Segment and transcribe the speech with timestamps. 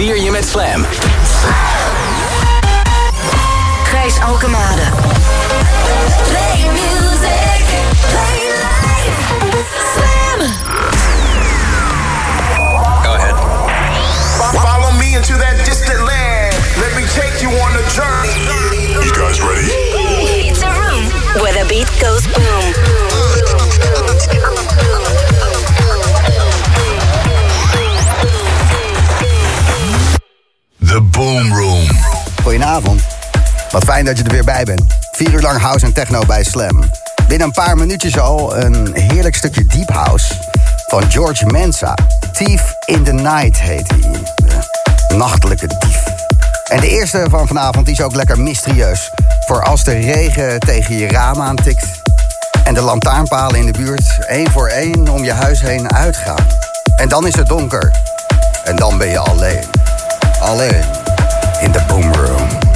[0.00, 0.86] vier je met Slam.
[3.84, 4.82] Gijs Alkemade.
[6.28, 7.64] Play music.
[8.08, 9.20] Play life.
[9.94, 10.38] Slam.
[13.02, 13.34] Go ahead.
[14.62, 16.54] Follow me into that distant land.
[16.76, 18.48] Let me take you on a journey.
[19.04, 19.68] You guys ready?
[20.48, 21.04] It's a room
[21.42, 22.19] where the beat goes
[31.20, 31.52] Boom.
[32.42, 33.02] Goedenavond.
[33.70, 34.82] Wat fijn dat je er weer bij bent.
[35.12, 36.90] Vier uur lang house en techno bij Slam.
[37.28, 40.34] Binnen een paar minuutjes al een heerlijk stukje deep house
[40.86, 41.94] van George Mensa.
[42.32, 44.00] Thief in the Night heet hij.
[45.08, 46.04] De nachtelijke dief.
[46.64, 49.10] En de eerste van vanavond is ook lekker mysterieus.
[49.46, 51.86] Voor als de regen tegen je raam aantikt...
[52.64, 56.46] en de lantaarnpalen in de buurt één voor één om je huis heen uitgaan.
[56.96, 57.92] En dan is het donker.
[58.64, 59.64] En dan ben je alleen.
[60.40, 60.99] Alleen
[61.62, 62.69] in the boom room.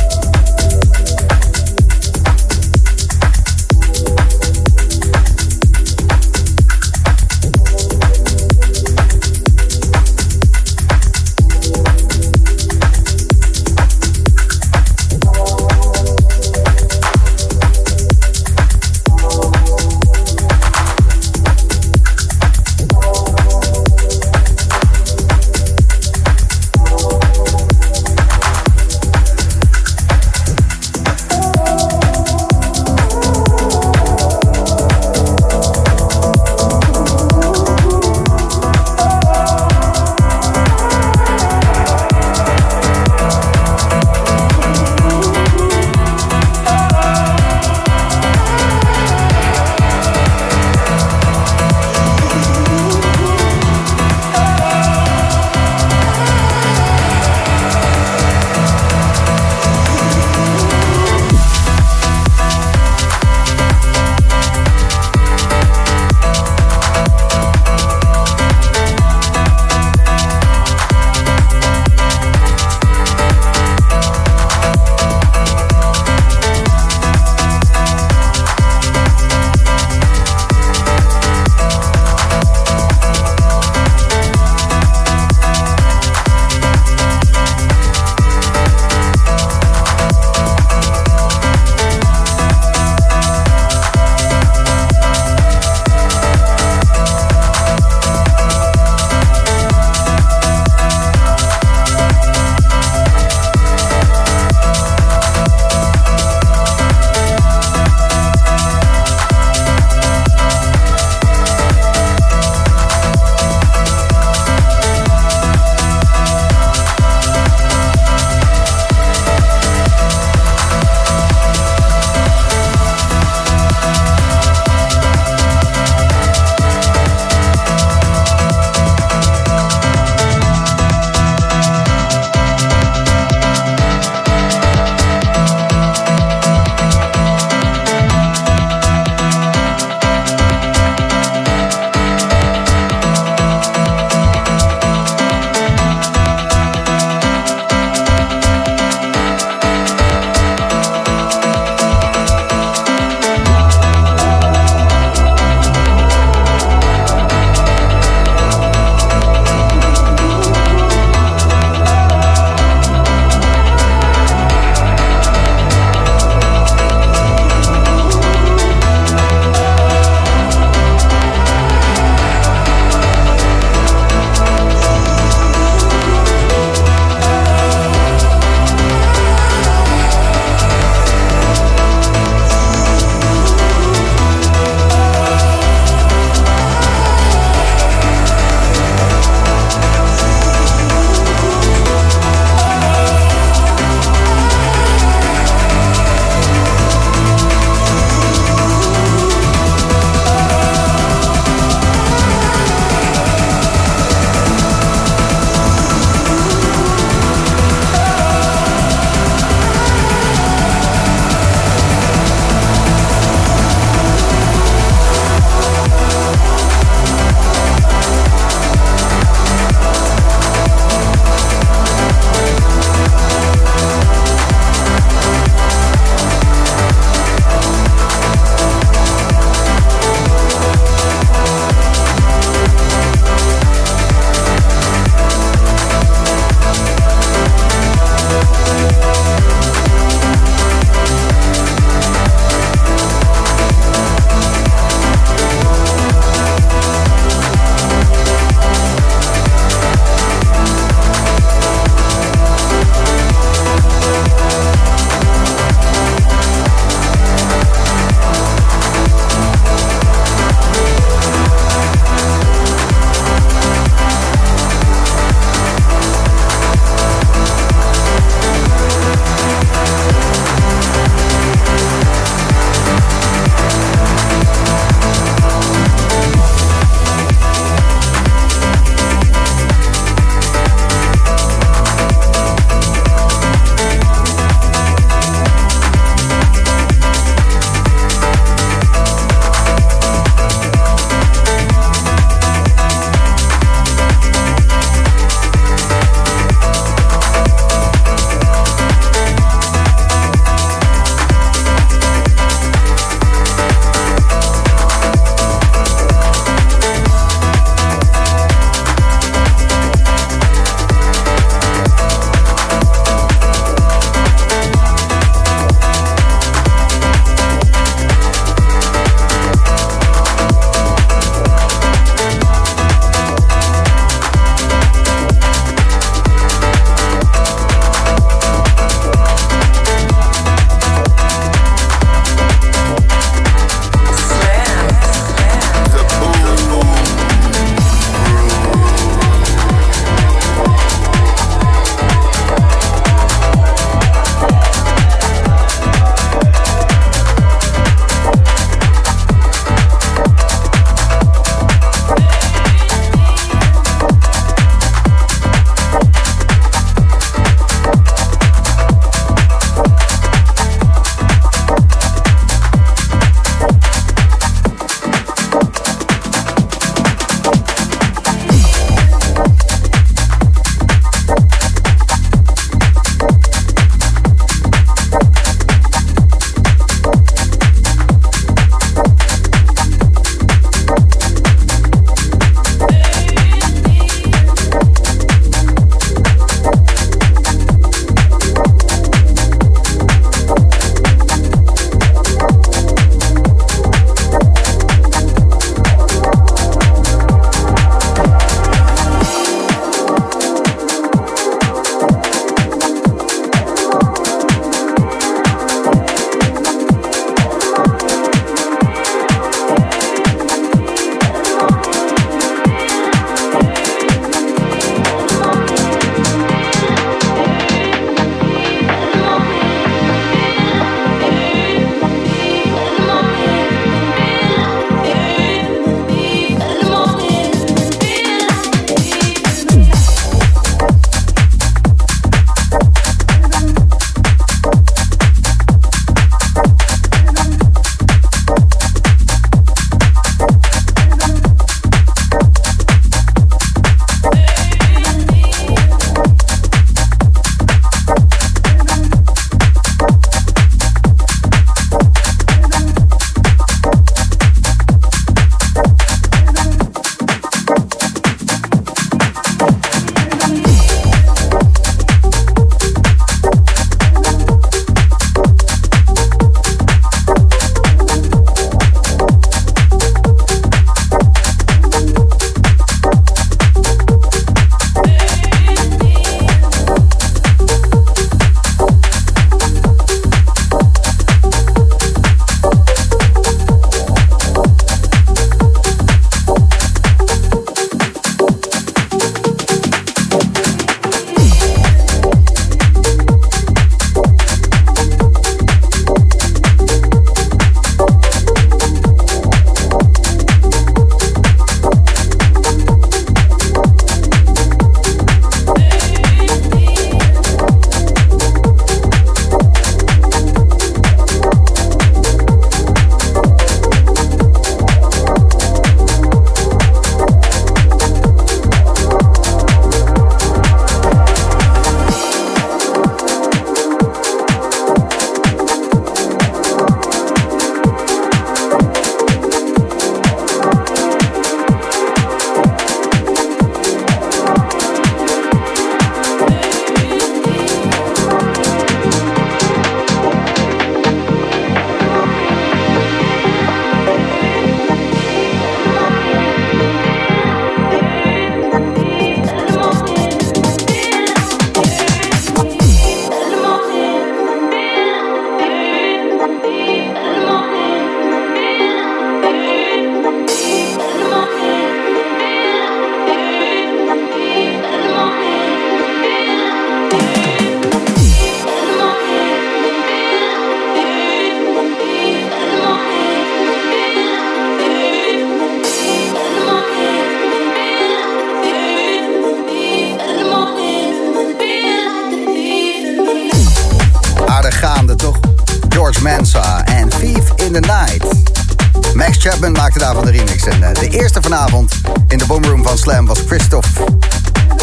[591.11, 591.95] De eerste vanavond
[592.29, 593.89] in de boomroom van Slam was Christophe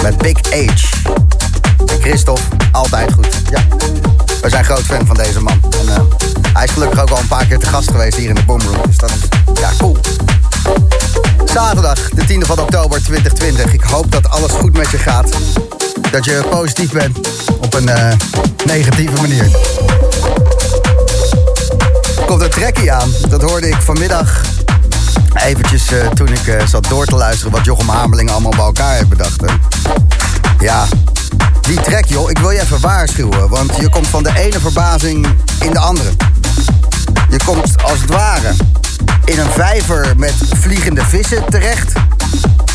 [0.01, 0.55] met Big H.
[1.85, 3.27] En Christophe, altijd goed.
[3.49, 3.63] Ja,
[4.41, 5.61] we zijn groot fan van deze man.
[5.79, 6.01] En, eh,
[6.53, 8.81] hij is gelukkig ook al een paar keer te gast geweest hier in de boomroom.
[8.85, 9.11] Dus dat
[9.59, 9.97] ja, cool.
[11.45, 13.73] Zaterdag, de 10e van oktober 2020.
[13.73, 15.29] Ik hoop dat alles goed met je gaat.
[16.11, 17.19] Dat je positief bent
[17.61, 18.13] op een eh,
[18.65, 19.49] negatieve manier.
[22.17, 23.11] Er komt een trekkie aan.
[23.29, 24.50] Dat hoorde ik vanmiddag
[25.43, 27.51] eventjes eh, toen ik eh, zat door te luisteren...
[27.51, 29.43] wat Jochem Hameling allemaal bij elkaar heeft bedacht.
[30.59, 30.85] Ja,
[31.61, 33.49] die trek joh, ik wil je even waarschuwen.
[33.49, 35.27] Want je komt van de ene verbazing
[35.59, 36.09] in de andere.
[37.29, 38.53] Je komt als het ware
[39.25, 41.93] in een vijver met vliegende vissen terecht.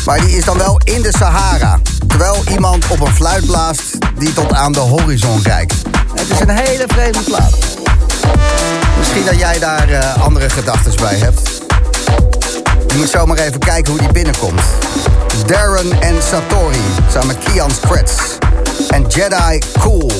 [0.05, 1.79] Maar die is dan wel in de Sahara.
[2.07, 5.73] Terwijl iemand op een fluit blaast die tot aan de horizon kijkt.
[6.15, 7.57] Het is een hele vreemde plaats.
[8.97, 11.56] Misschien dat jij daar eh, andere gedachten bij hebt.
[12.87, 14.61] Je moet zomaar even kijken hoe die binnenkomt.
[15.45, 17.71] Darren en Satori, samen met Kian.
[18.89, 20.11] En Jedi Cool.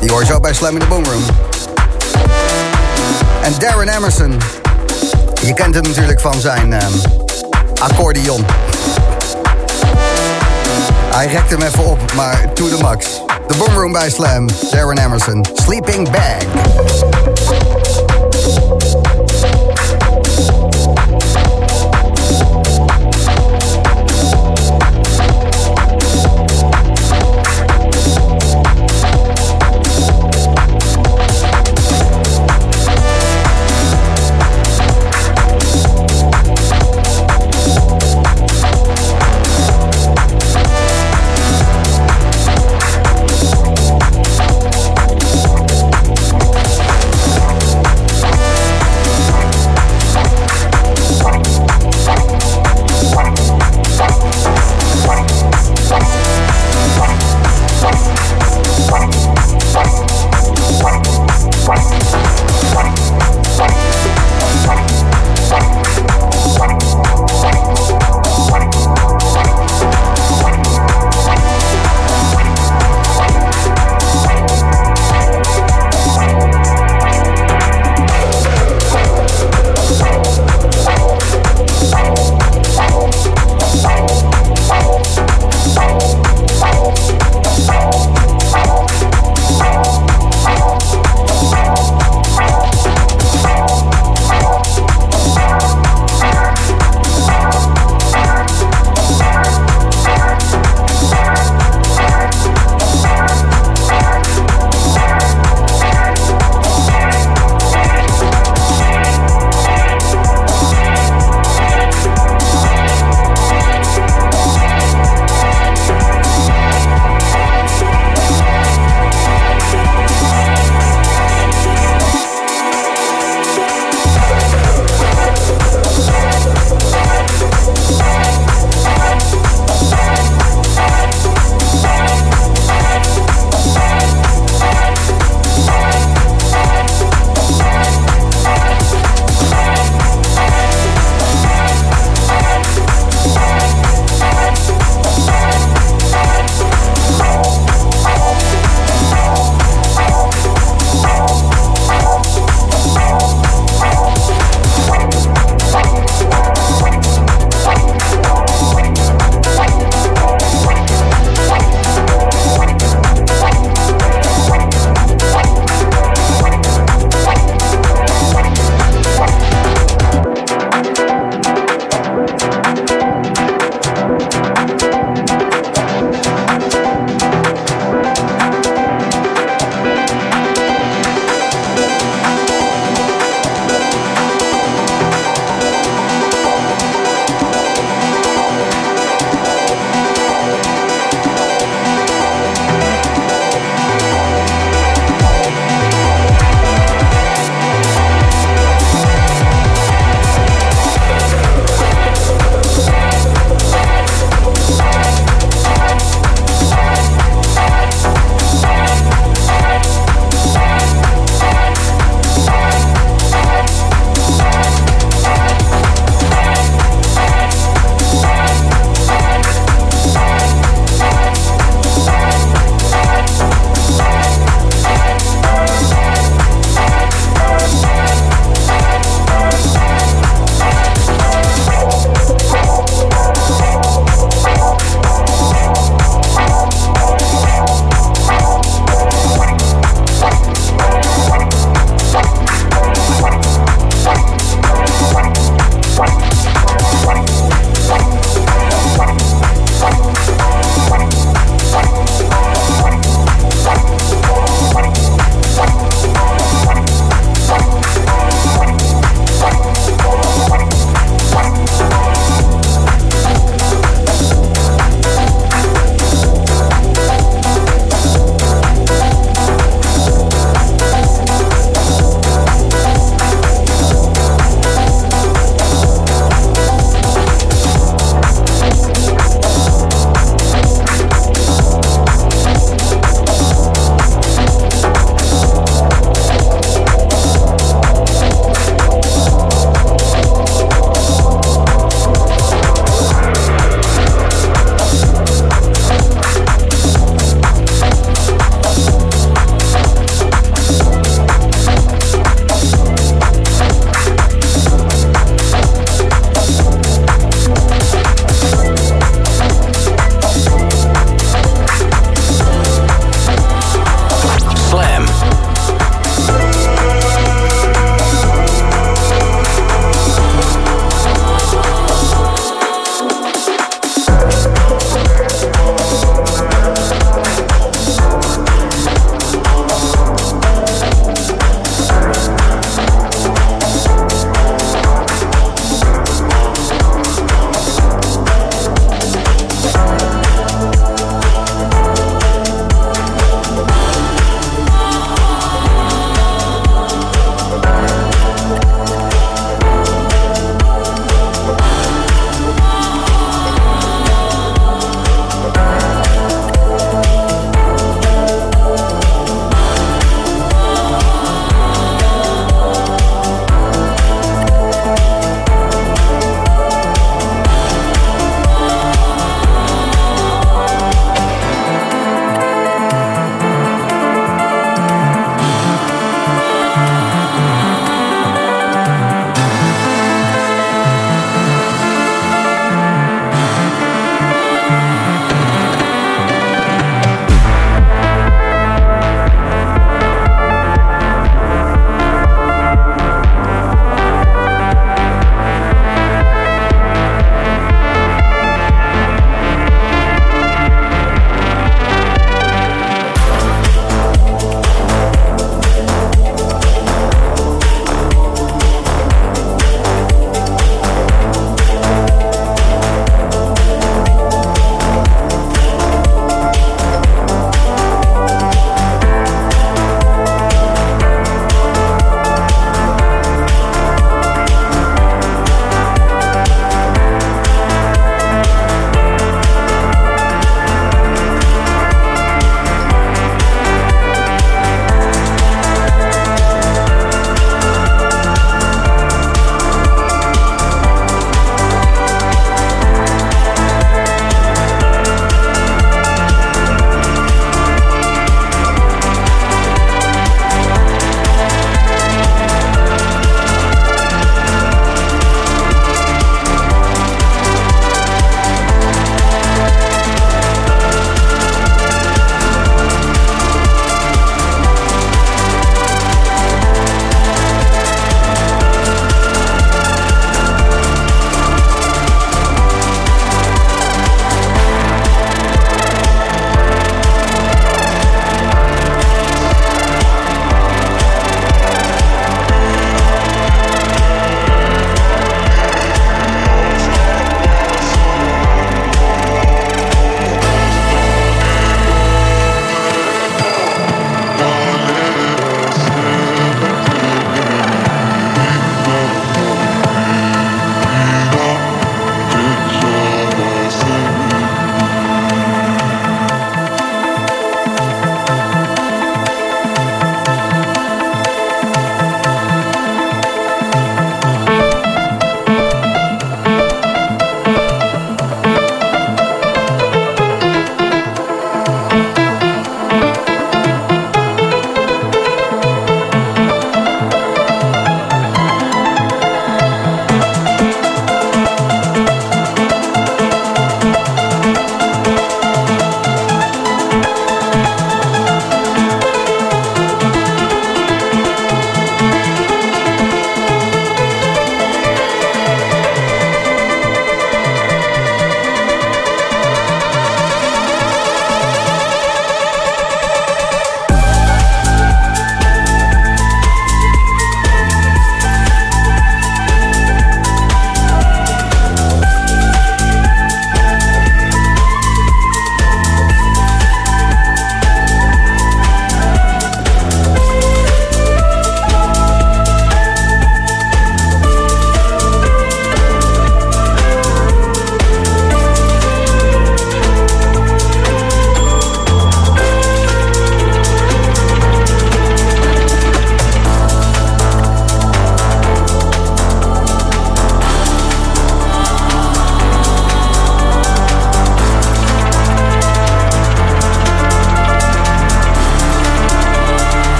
[0.00, 1.22] Die hoor je zo bij Slam in the Boom Room.
[3.42, 4.40] En Darren Emerson.
[5.42, 6.92] Je kent hem natuurlijk van zijn ehm,
[7.78, 8.44] accordeon.
[11.10, 13.06] Hij rekt hem even op, maar to the max.
[13.46, 14.48] De Boom Room bij Slam.
[14.70, 15.46] Darren Emerson.
[15.54, 17.21] Sleeping Bag.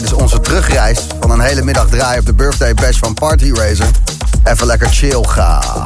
[0.00, 3.86] Tijdens onze terugreis van een hele middag draai op de birthday bash van Party Racer.
[4.44, 5.84] Even lekker chill gaan.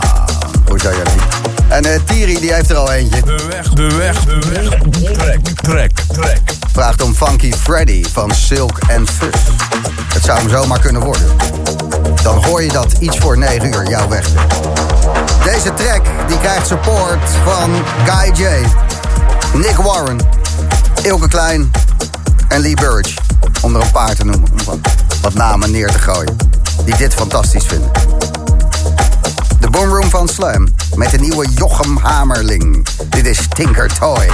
[0.69, 1.23] Goed zo, Yannick.
[1.69, 3.23] En uh, Thierry die heeft er al eentje.
[3.23, 4.69] De weg, de weg, de weg.
[5.13, 6.41] Trek, trek, trek.
[6.73, 9.43] Vraagt om Funky Freddy van Silk and Fuzz.
[10.15, 11.27] Het zou hem zomaar kunnen worden.
[12.23, 14.27] Dan hoor je dat iets voor 9 uur jouw weg.
[15.45, 17.71] Deze track die krijgt support van
[18.07, 18.47] Guy J,
[19.57, 20.19] Nick Warren,
[21.03, 21.71] Ilke Klein
[22.49, 23.32] en Lee Burridge.
[23.63, 24.81] Om er een paar te noemen, om
[25.23, 26.37] wat namen neer te gooien.
[26.85, 27.91] Die dit fantastisch vinden.
[29.61, 32.87] De Boomroom van Slam met de nieuwe Jochem Hamerling.
[33.09, 34.29] Dit is Tinker Toy.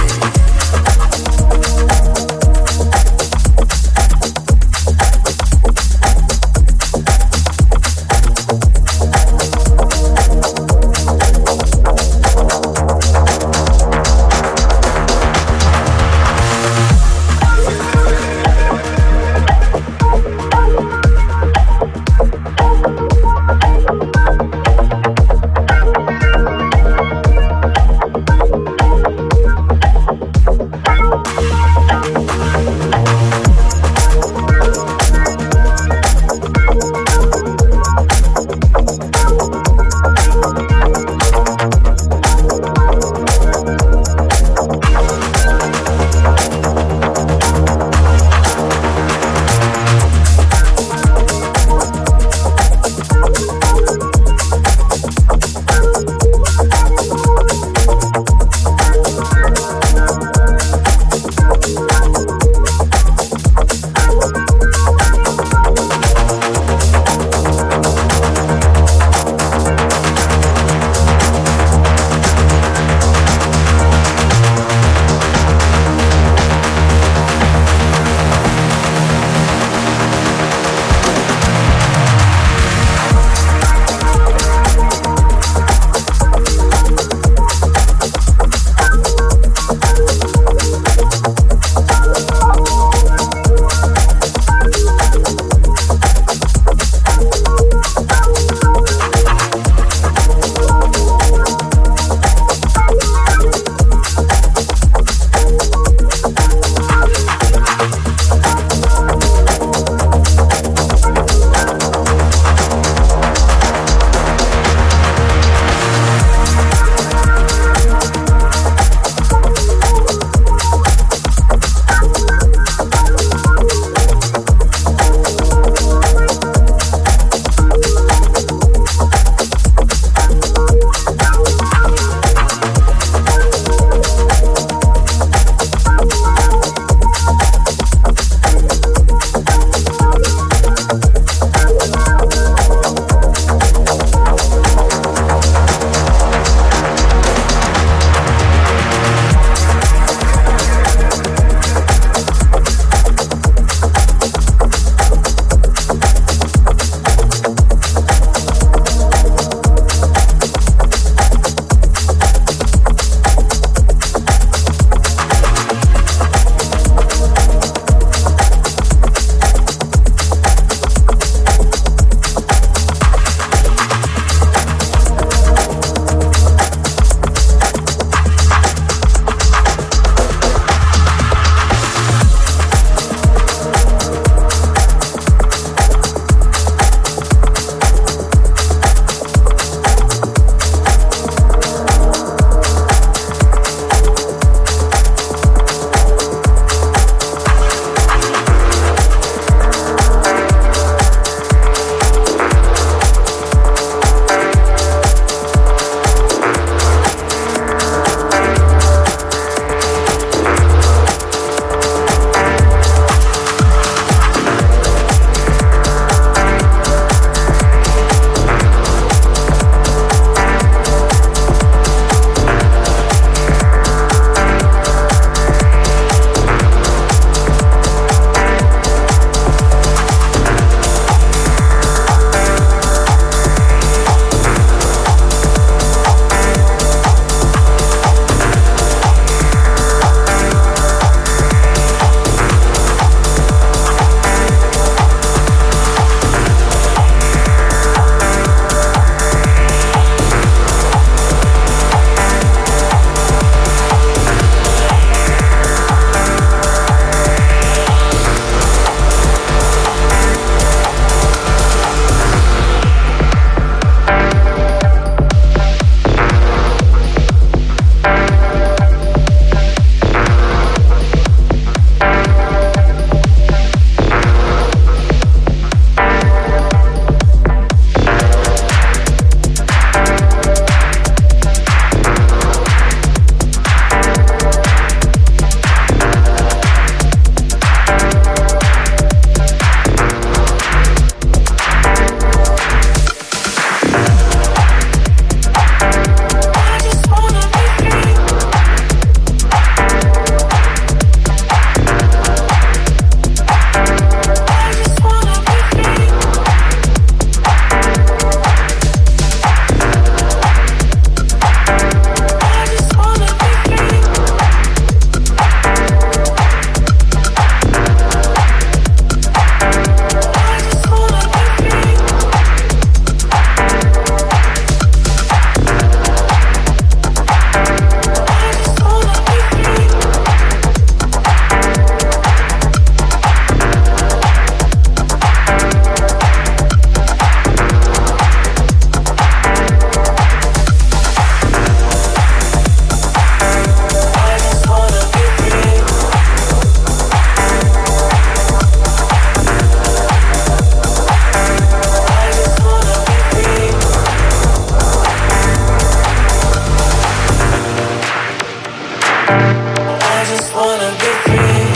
[359.41, 361.68] I just wanna be free.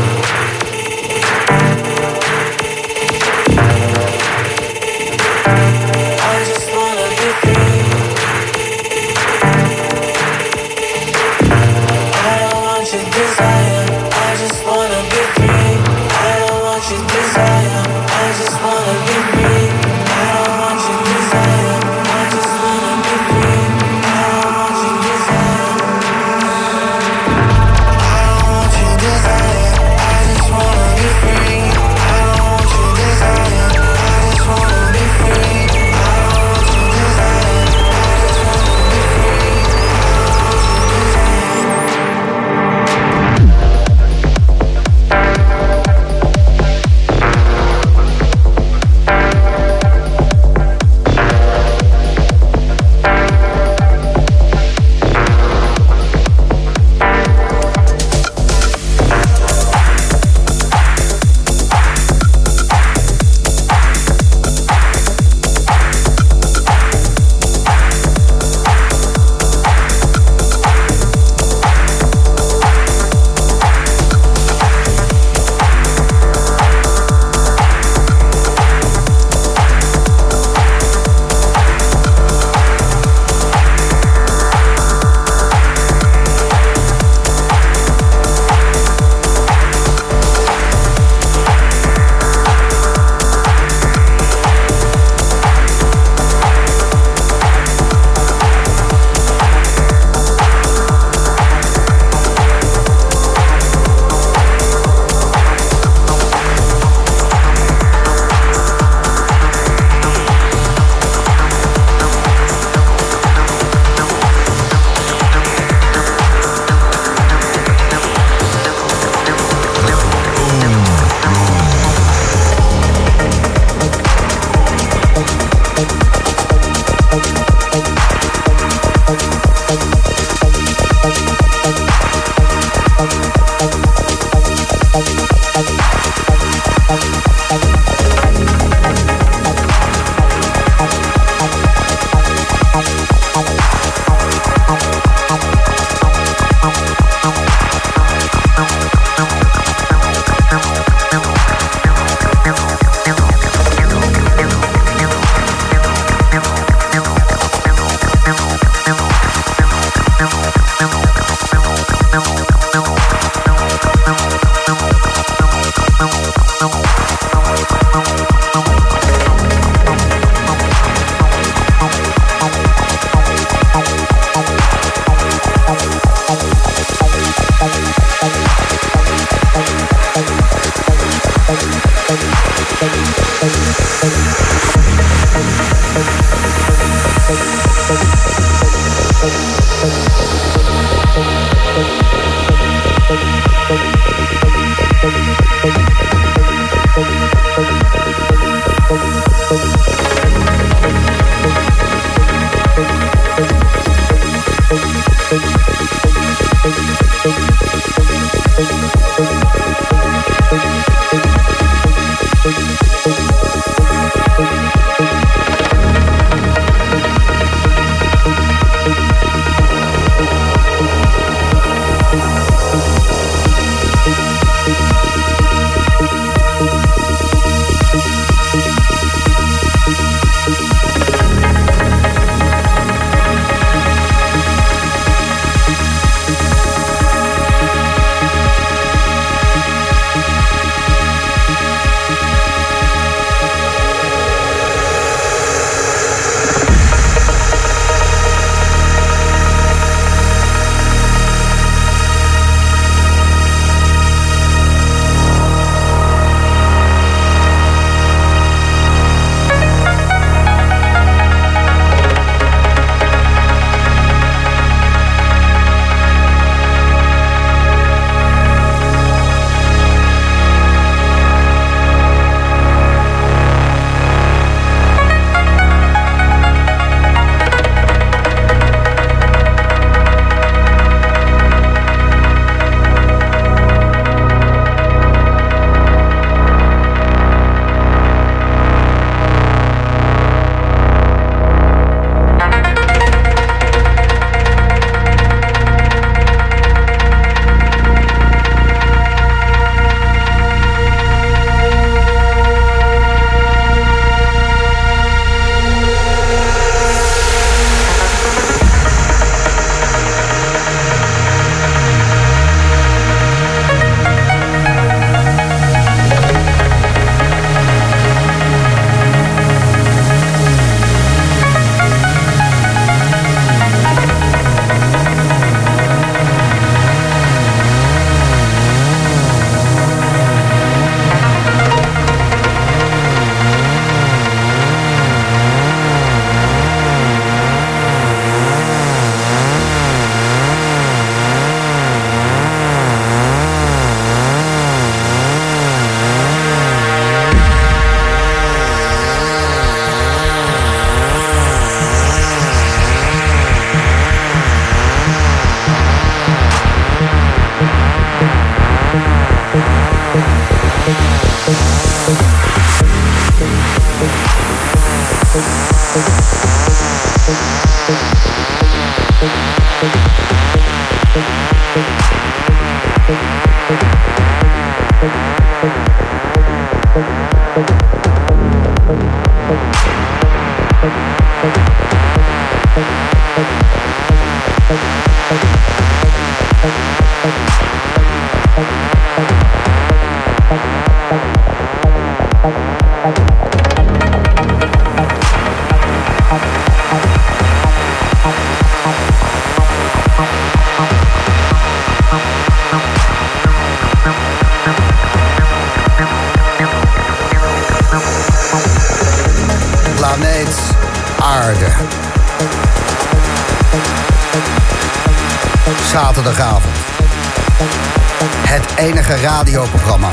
[418.48, 420.12] Het enige radioprogramma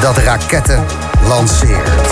[0.00, 0.84] dat raketten
[1.26, 2.08] lanceert.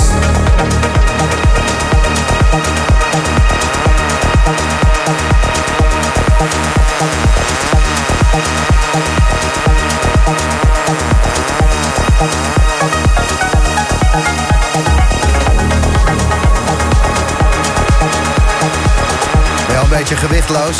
[19.82, 20.78] Een beetje gewichtloos.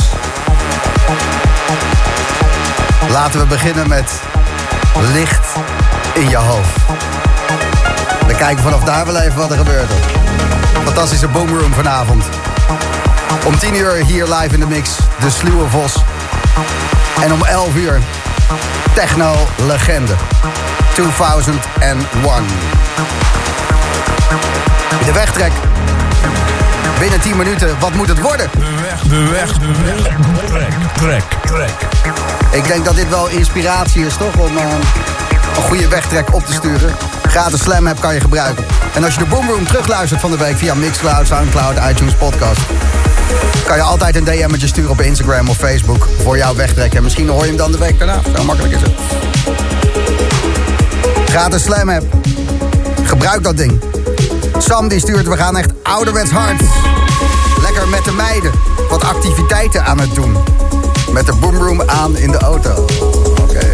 [3.11, 4.13] Laten we beginnen met
[5.13, 5.47] licht
[6.15, 6.77] in je hoofd.
[8.27, 9.91] We kijken vanaf daar wel even wat er gebeurt.
[10.85, 12.25] Fantastische boomroom vanavond.
[13.45, 14.91] Om 10 uur hier live in de mix,
[15.21, 15.95] de Sluwe Vos.
[17.23, 17.99] En om 11 uur,
[18.95, 19.35] Techno
[19.67, 20.15] Legende.
[20.95, 21.99] 2001.
[25.05, 25.68] De wegtrek.
[26.99, 28.51] Binnen 10 minuten, wat moet het worden?
[28.53, 30.07] De weg, de weg, de weg.
[30.49, 31.89] Trek, trek, trek.
[32.51, 34.37] Ik denk dat dit wel inspiratie is, toch?
[34.37, 34.65] Om eh,
[35.57, 36.95] een goede wegtrek op te sturen.
[37.29, 38.65] Gratis Slam app kan je gebruiken.
[38.95, 42.61] En als je de Boomroom terugluistert van de week via Mixcloud, Soundcloud, iTunes, Podcast...
[43.67, 46.95] kan je altijd een DM'tje sturen op Instagram of Facebook voor jouw wegtrek.
[46.95, 48.21] En misschien hoor je hem dan de week daarna.
[48.37, 48.93] Zo makkelijk is het.
[51.27, 52.05] Gratis Slam app.
[53.05, 53.98] Gebruik dat ding.
[54.59, 56.63] Sam die stuurt, we gaan echt ouderwets hard.
[57.63, 58.53] Lekker met de meiden.
[58.89, 60.37] Wat activiteiten aan het doen.
[61.13, 62.85] Met de boomroom aan in de auto.
[63.43, 63.71] Oké.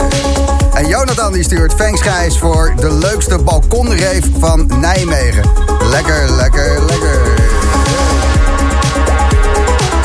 [0.75, 5.45] En Jonathan die stuurt thanks Gijs voor de leukste balkonreef van Nijmegen.
[5.91, 7.21] Lekker, lekker, lekker.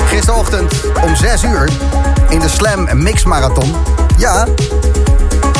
[0.06, 0.74] Gisterochtend
[1.04, 1.70] om 6 uur
[2.30, 3.76] in de Slam Mix Marathon.
[4.18, 4.48] Ja,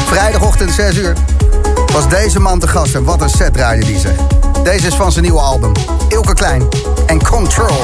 [0.06, 1.14] vrijdagochtend 6 uur
[1.94, 2.96] was deze man te gast.
[2.96, 4.16] En wat een set draaide die zeg.
[4.64, 5.72] Deze is van zijn nieuwe album.
[6.08, 6.68] Ilke Klein
[7.06, 7.78] en Control.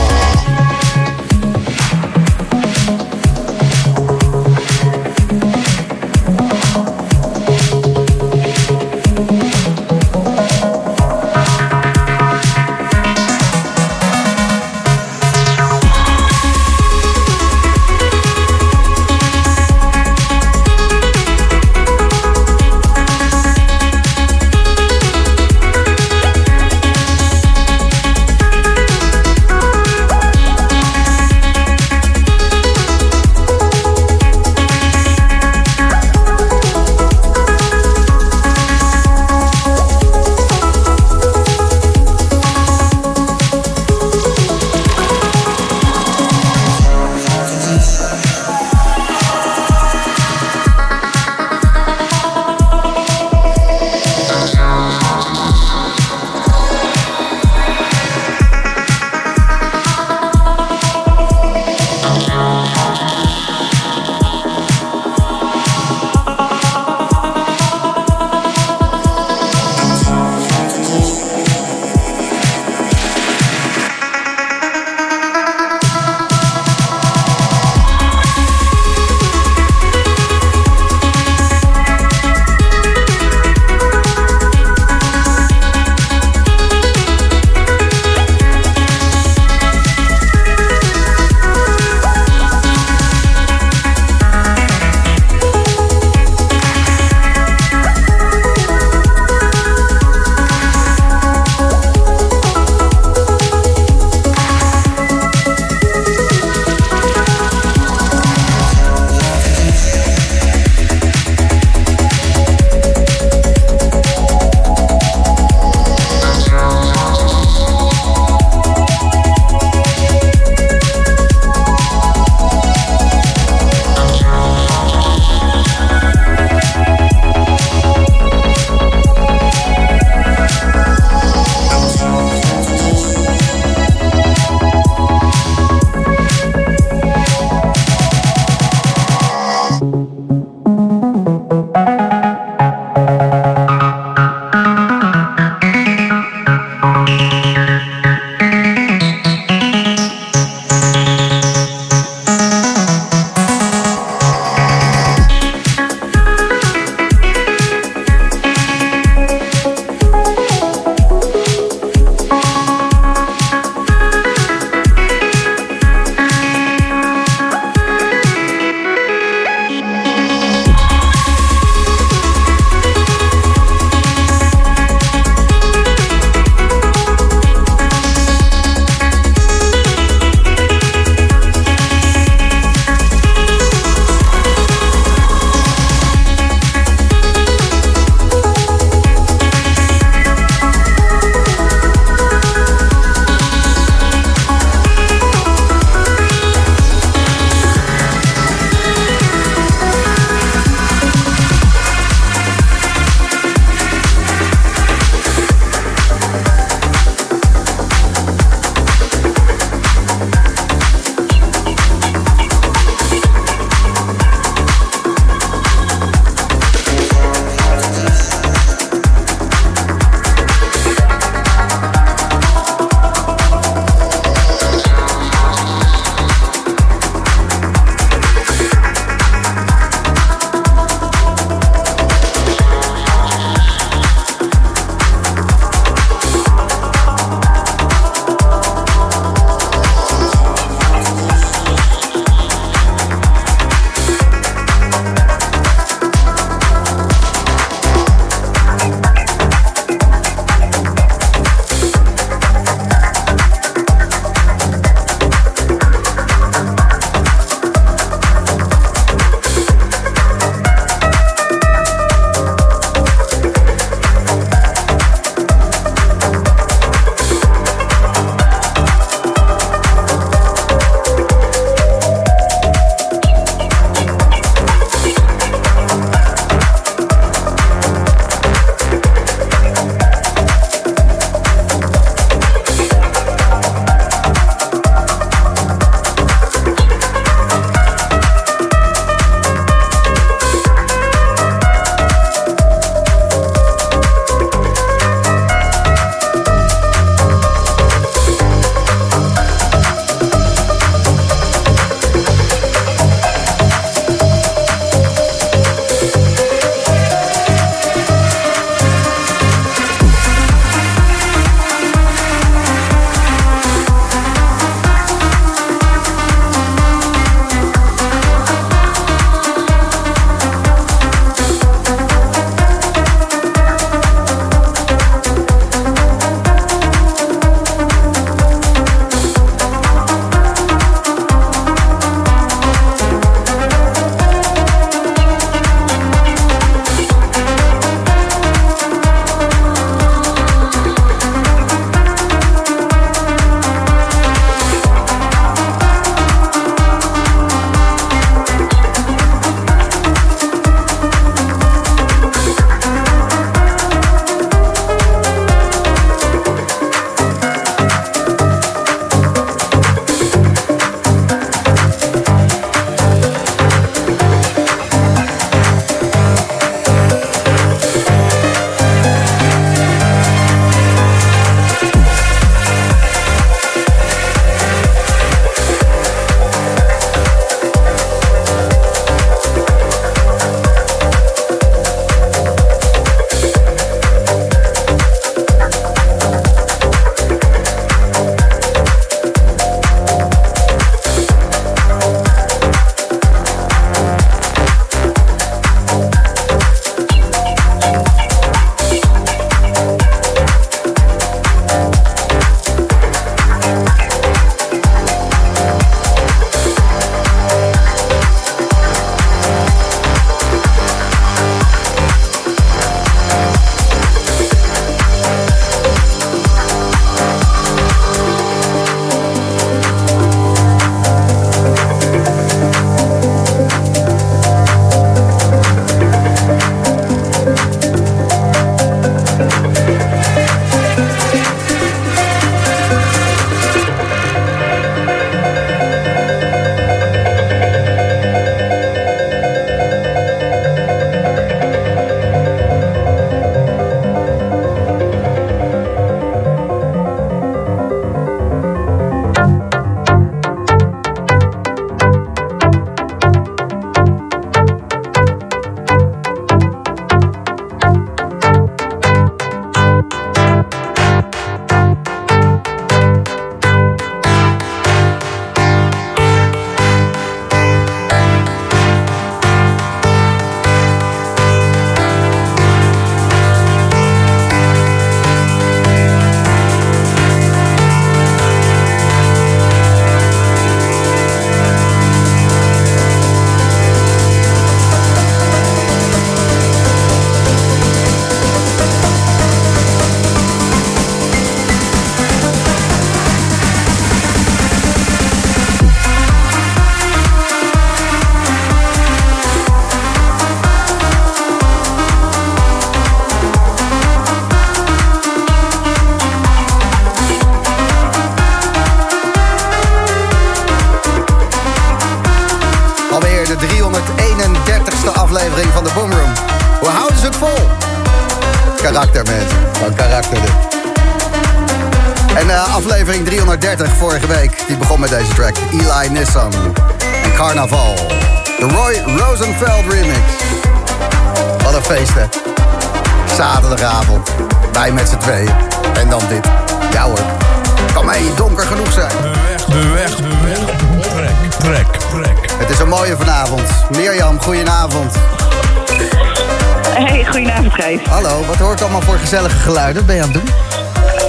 [549.65, 549.95] Geluiden?
[549.95, 550.53] Wat ben je aan het doen?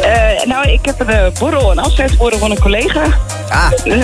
[0.03, 3.03] Uh, nou, ik heb een uh, borrel, een afscheidsborrel van een collega.
[3.49, 3.71] Ah.
[3.85, 3.95] Uh,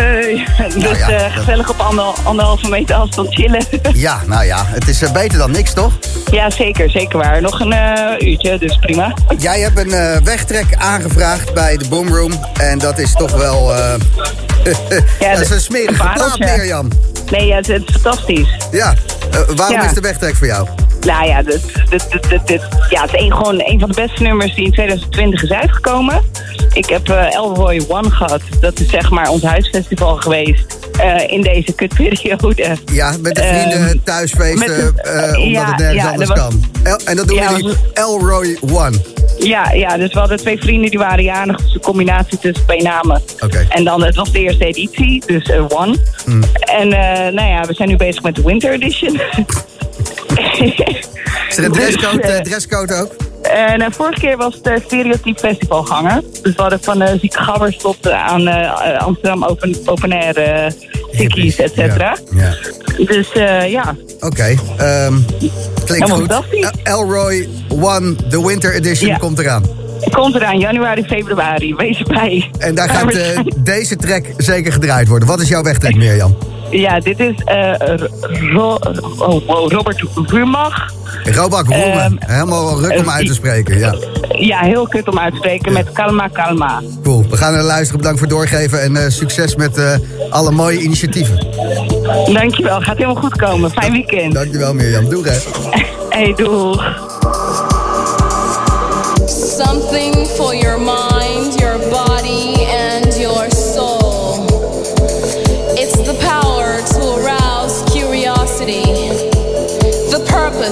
[0.89, 3.63] dus ja, uh, gezellig op ander, anderhalve meter afstand chillen.
[3.93, 5.93] Ja, nou ja, het is beter dan niks, toch?
[6.31, 7.41] ja, zeker, zeker waar.
[7.41, 7.75] Nog een
[8.29, 9.15] uurtje, dus prima.
[9.39, 12.33] Jij hebt een wegtrek aangevraagd bij de Boomroom.
[12.61, 13.75] En dat is toch wel...
[15.21, 16.39] ja, dat is een smerige plaat.
[16.39, 16.89] Mirjam.
[17.31, 18.57] Nee, ja, het, het is fantastisch.
[18.71, 18.95] Ja,
[19.57, 19.85] waarom Ja.
[19.85, 20.69] is de wegtrek voor jou?
[21.07, 22.63] Nou ja, dit, dit, dit, dit-
[22.93, 26.23] ja, het is een, gewoon een van de beste nummers die in 2020 is uitgekomen.
[26.73, 28.41] Ik heb eh Elroy One gehad.
[28.61, 32.77] Dat is zeg maar ons huisfestival geweest eh, in deze kutperiode.
[32.93, 34.59] Ja, met de vrienden Ehm, thuisfeesten,
[34.95, 36.65] met eh, omdat ja, het nergens ja, anders was- kan.
[36.83, 38.97] El- en dat doen Ja, jullie Elroy One.
[39.39, 41.57] Ja, ja, dus we hadden twee vrienden die waren jarig.
[41.57, 43.23] Dus een combinatie tussen twee namen.
[43.41, 43.67] Oké.
[43.69, 45.97] En dan, het was de eerste editie, dus One.
[46.25, 46.43] Hmm.
[46.61, 46.89] En
[47.35, 49.21] nou ja, we zijn nu bezig met de Winter Edition.
[51.53, 53.15] Is er een dresscode, eh, eh, dresscode ook?
[53.43, 56.21] En eh, vorige keer was het uh, stereotype festivalganger.
[56.43, 60.37] Dus we hadden van eh Zieke Gabbers tot eh, aan eh, Amsterdam Open, open Air,
[60.37, 60.73] eh
[61.17, 62.17] tikkies, et cetera.
[62.35, 62.55] Ja.
[62.97, 63.05] ja.
[63.05, 65.15] Dus eh, ja, Oké, ehm,
[65.85, 66.71] klinkt Helemaal goed.
[66.83, 69.17] Elroy One, de Winter Edition, Ja.
[69.17, 69.63] komt eraan.
[70.11, 71.75] komt eraan januari, februari.
[71.75, 72.51] Wees erbij.
[72.59, 73.41] En daar gaat eh,
[73.75, 75.29] deze track zeker gedraaid worden.
[75.29, 76.37] Wat is jouw wegtrek, Mirjam?
[76.73, 77.73] Ja, dit is eh,
[78.53, 78.79] Ro-
[79.19, 80.91] oh, wow, Robert Rumach.
[81.25, 82.17] Robak Roemen.
[82.27, 83.79] Helemaal ruk om eh, uit te spreken.
[83.79, 83.95] Ja,
[84.39, 86.83] Ja, heel kut om uit te spreken met Kalma Kalma.
[87.03, 87.25] cool.
[87.31, 87.97] We gaan naar luisteren.
[87.97, 88.83] Bedankt voor het doorgeven.
[88.83, 89.95] En eh, succes met eh,
[90.31, 91.47] alle mooie initiatieven.
[92.33, 93.71] Dankjewel, gaat helemaal goed komen.
[93.71, 94.35] Fijn weekend.
[94.35, 95.09] Dankjewel, Mirjam.
[95.09, 95.37] Doeg, hè.
[96.09, 96.85] Hey, doeg.
[99.59, 100.92] Something for your mind,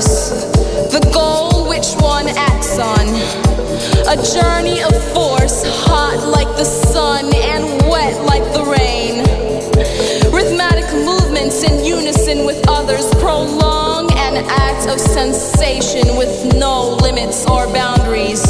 [0.00, 0.30] purpose,
[0.92, 3.06] the goal which one acts on.
[4.08, 9.24] A journey of force, hot like the sun and wet like the rain.
[10.32, 17.66] Rhythmic movements in unison with others prolong an act of sensation with no limits or
[17.72, 18.42] boundaries.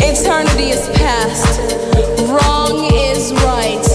[0.00, 1.60] Eternity is past,
[2.28, 3.86] wrong is right.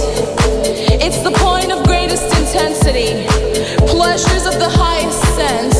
[1.04, 3.28] It's the point of greatest intensity,
[3.88, 5.73] pleasures of the highest sense,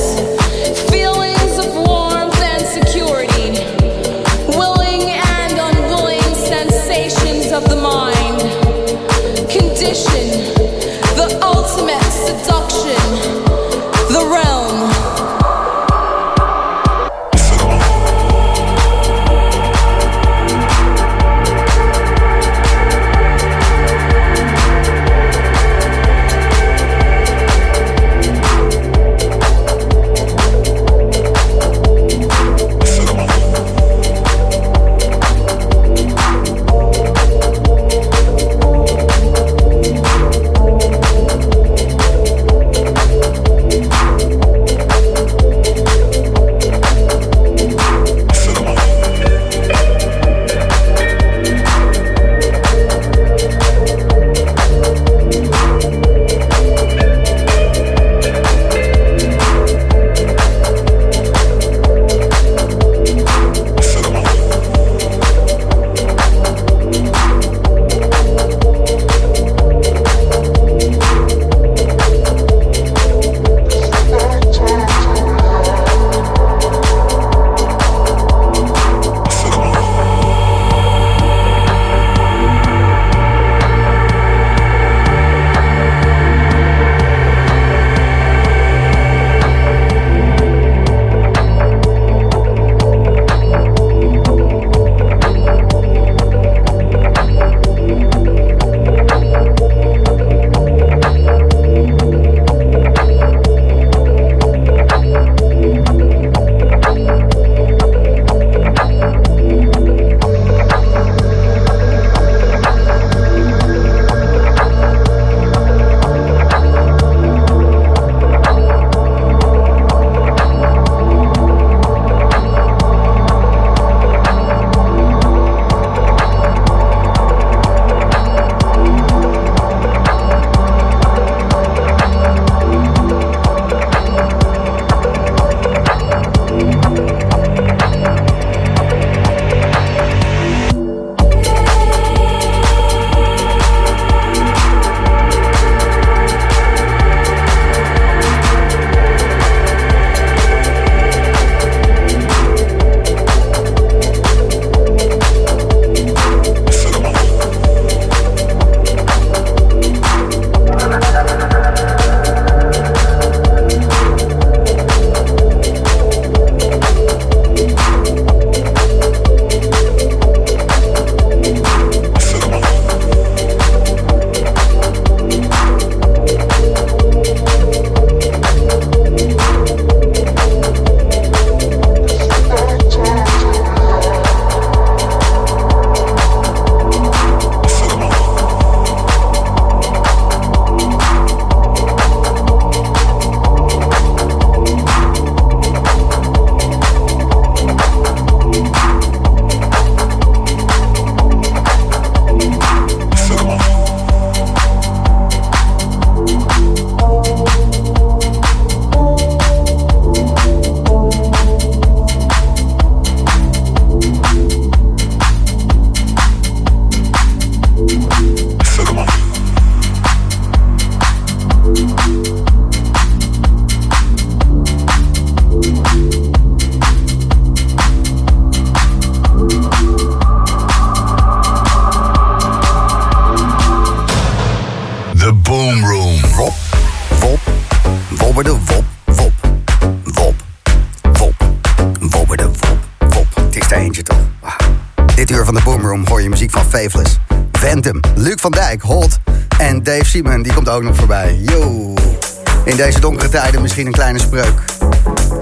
[252.74, 254.60] In deze donkere tijden misschien een kleine spreuk.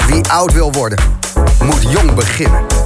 [0.08, 1.00] Wie oud wil worden,
[1.64, 2.81] moet jong beginnen.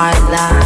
[0.00, 0.59] my life.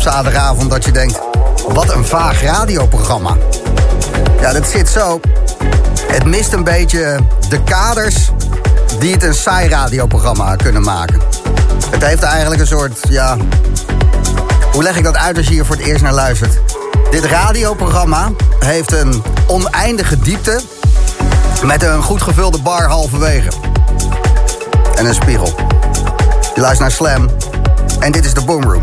[0.00, 1.20] Zaterdagavond, dat je denkt...
[1.68, 3.36] wat een vaag radioprogramma.
[4.40, 5.20] Ja, dat zit zo.
[6.06, 8.30] Het mist een beetje de kaders
[8.98, 11.20] die het een saai radioprogramma kunnen maken.
[11.90, 13.36] Het heeft eigenlijk een soort, ja...
[14.72, 16.58] Hoe Hoe leg ik dat uit als je hier voor het eerst naar luistert?
[17.10, 20.60] Dit radioprogramma heeft een oneindige diepte
[21.64, 23.48] met een goed gevulde bar halverwege.
[24.94, 25.54] En een spiegel.
[26.54, 27.28] Je luistert naar Slam
[27.98, 28.82] en dit is de Boomroom.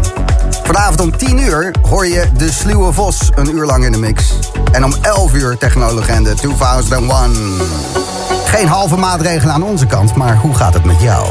[0.67, 4.39] Vanavond om 10 uur hoor je de Sluwe Vos een uur lang in de mix.
[4.71, 7.33] En om 11 uur Technologende 2001.
[8.45, 11.27] Geen halve maatregelen aan onze kant, maar hoe gaat het met jou?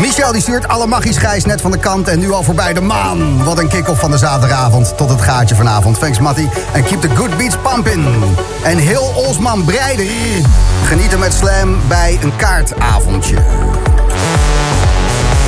[0.00, 2.80] Michel die stuurt alle magisch gijs net van de kant en nu al voorbij de
[2.80, 3.44] maan.
[3.44, 5.98] Wat een kick-off van de zaterdagavond tot het gaatje vanavond.
[5.98, 6.46] Thanks Matty.
[6.72, 8.06] En keep the good beats pumping.
[8.62, 10.06] En heel Osman Breider
[10.84, 13.36] genieten met Slam bij een kaartavondje.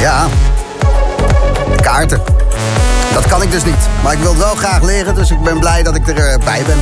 [0.01, 0.26] Ja,
[1.87, 2.22] kaarten.
[3.14, 3.89] Dat kan ik dus niet.
[4.03, 6.78] Maar ik wil het wel graag leren, dus ik ben blij dat ik erbij ben.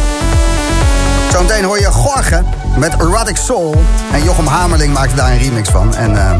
[1.32, 2.42] Zometeen hoor je Gorge
[2.76, 3.84] met Erotic Soul.
[4.12, 5.94] En Jochem Hamerling maakte daar een remix van.
[5.94, 6.30] En uh,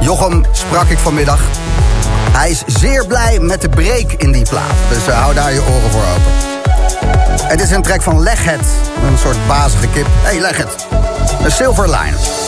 [0.00, 1.40] Jochem sprak ik vanmiddag.
[2.30, 4.74] Hij is zeer blij met de break in die plaat.
[4.88, 6.32] Dus uh, hou daar je oren voor open.
[7.48, 8.64] Het is een track van Leghead.
[9.06, 10.06] Een soort bazige kip.
[10.06, 10.86] Hé, hey, Leghead.
[11.44, 12.41] Een Silver Line.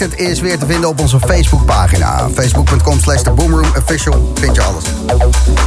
[0.00, 2.28] Het is weer te vinden op onze Facebookpagina.
[2.34, 3.22] Facebook.com slash
[3.78, 4.84] Official vind je alles.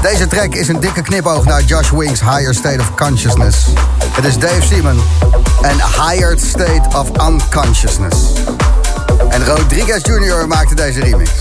[0.02, 3.68] Deze track is een dikke knipoog naar Josh Wings' Higher State of Consciousness.
[4.10, 5.02] Het is Dave Seaman
[5.62, 8.18] en Higher State of Unconsciousness.
[9.30, 10.48] En Rodriguez Jr.
[10.48, 11.32] maakte deze remix.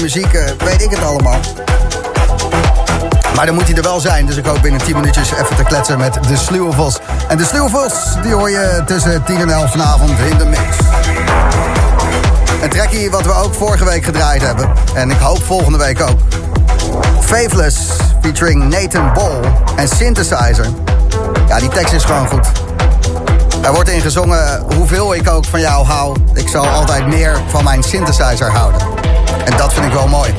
[0.00, 0.32] Muziek.
[0.32, 1.38] eh, weet ik het allemaal.
[3.34, 4.26] Maar dan moet hij er wel zijn.
[4.26, 6.98] Dus ik hoop binnen 10 minuutjes even te kletsen met de Sluwe Vos.
[7.28, 7.92] En de Sluwe Vos,
[8.22, 10.60] die hoor je tussen 10 en 11 vanavond in de mix.
[12.62, 14.68] Een trackie wat we ook vorige week gedraaid hebben.
[14.94, 16.18] En ik hoop volgende week ook.
[17.20, 17.78] Faithless
[18.20, 19.40] featuring Nathan Ball
[19.76, 20.66] en Synthesizer.
[21.48, 22.46] Ja, die tekst is gewoon goed.
[23.62, 26.16] Er wordt in gezongen, hoeveel ik ook van jou hou...
[26.34, 28.97] ik zal altijd meer van mijn synthesizer houden.
[29.44, 30.34] En dat vind ik wel mooi.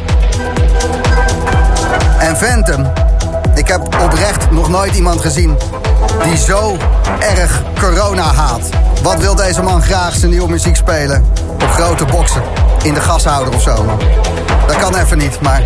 [2.20, 2.92] En Phantom,
[3.56, 5.58] ik heb oprecht nog nooit iemand gezien...
[6.24, 6.78] die zo
[7.20, 8.70] erg corona haat.
[9.04, 11.26] Wat wil deze man graag zijn nieuwe muziek spelen?
[11.54, 12.42] Op grote boksen,
[12.84, 13.86] in de gashouder of zo.
[14.68, 15.64] Dat kan even niet, maar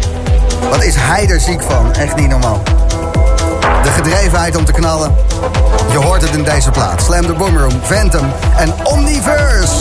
[0.69, 1.93] wat is hij er ziek van?
[1.93, 2.61] Echt niet normaal.
[3.83, 5.15] De gedrevenheid om te knallen.
[5.91, 7.01] Je hoort het in deze plaat.
[7.01, 9.75] Slam the Boom Room, Phantom en Omniverse.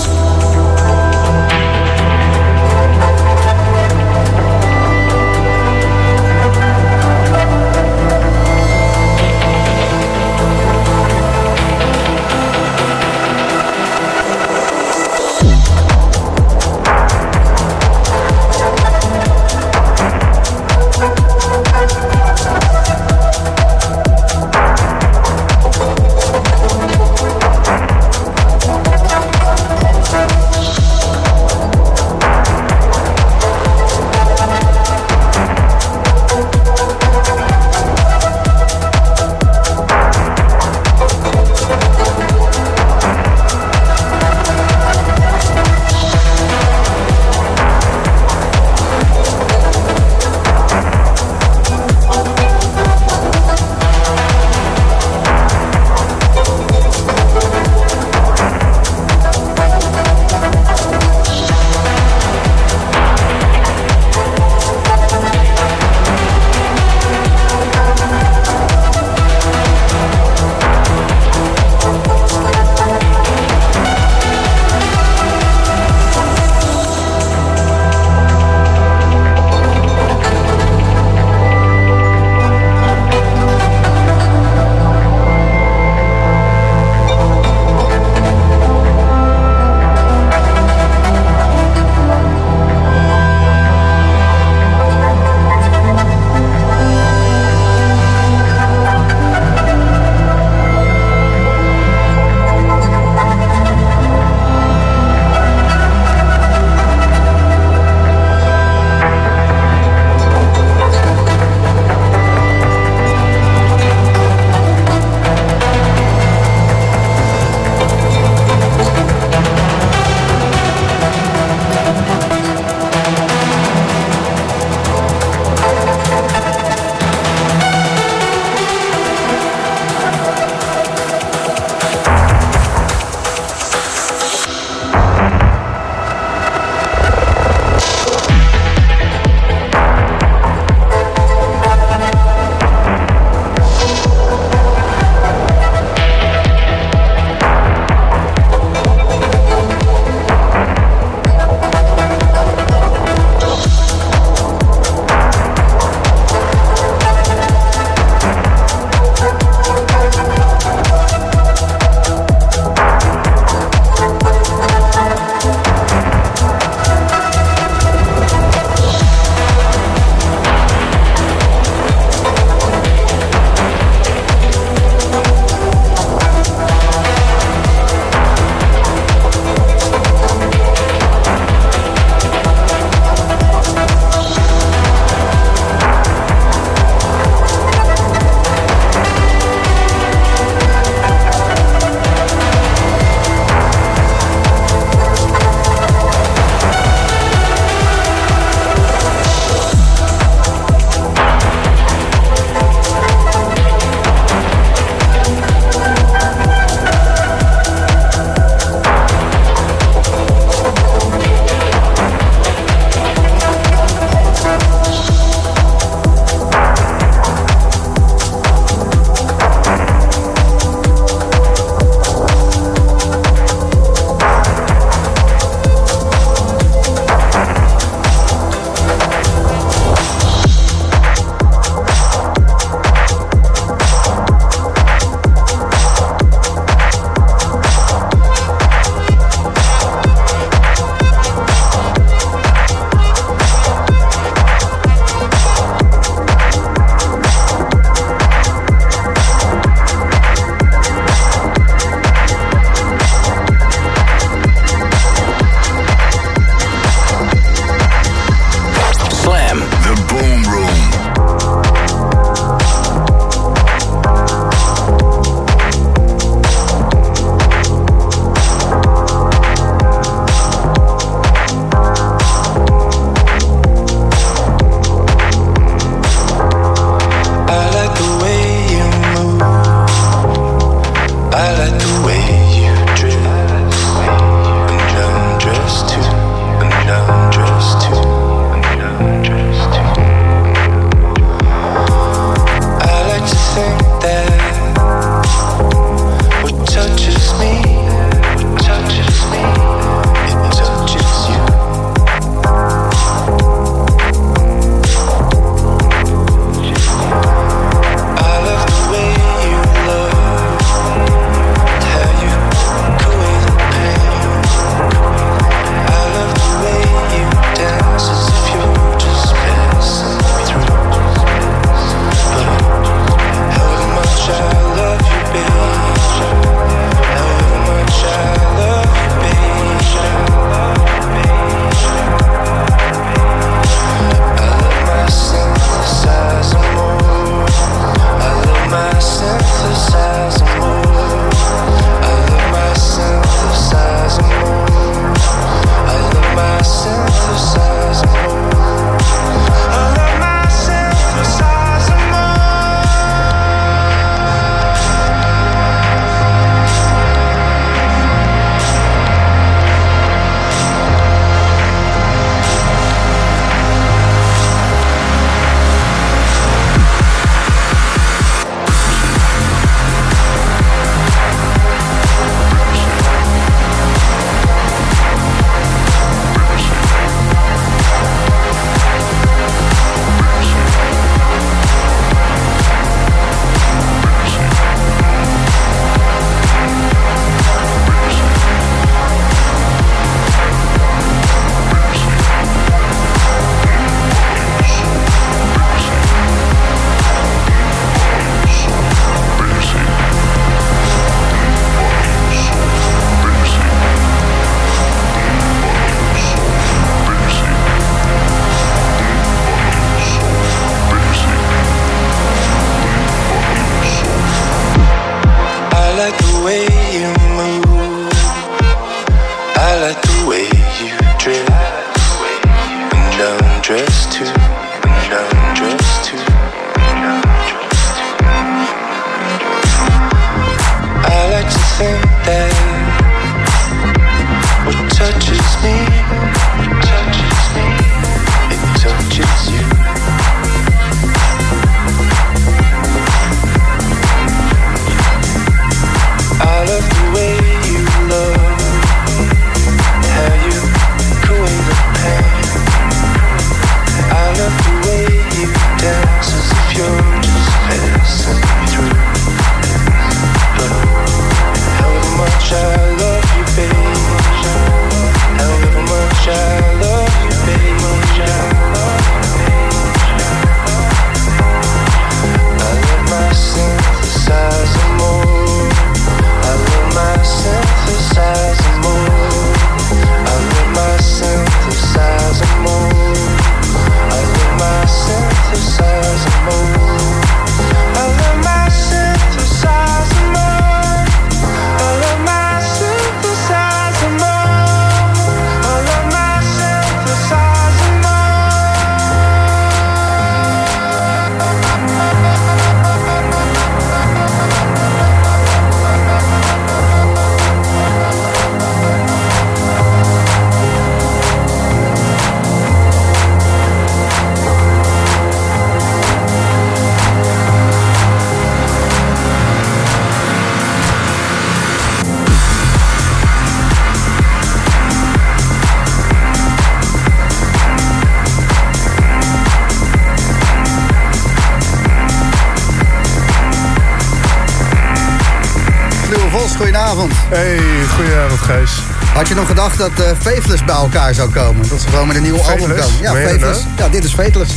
[537.33, 537.59] Hey,
[537.97, 538.71] goedenavond Gijs.
[539.15, 539.91] Had je nog gedacht dat
[540.21, 541.69] Faithless bij elkaar zou komen?
[541.69, 542.87] Dat ze gewoon met een nieuw album Faithless?
[542.97, 543.03] komen?
[543.23, 543.61] Ja, Faithless.
[543.77, 544.53] Ja, dit is Faithless.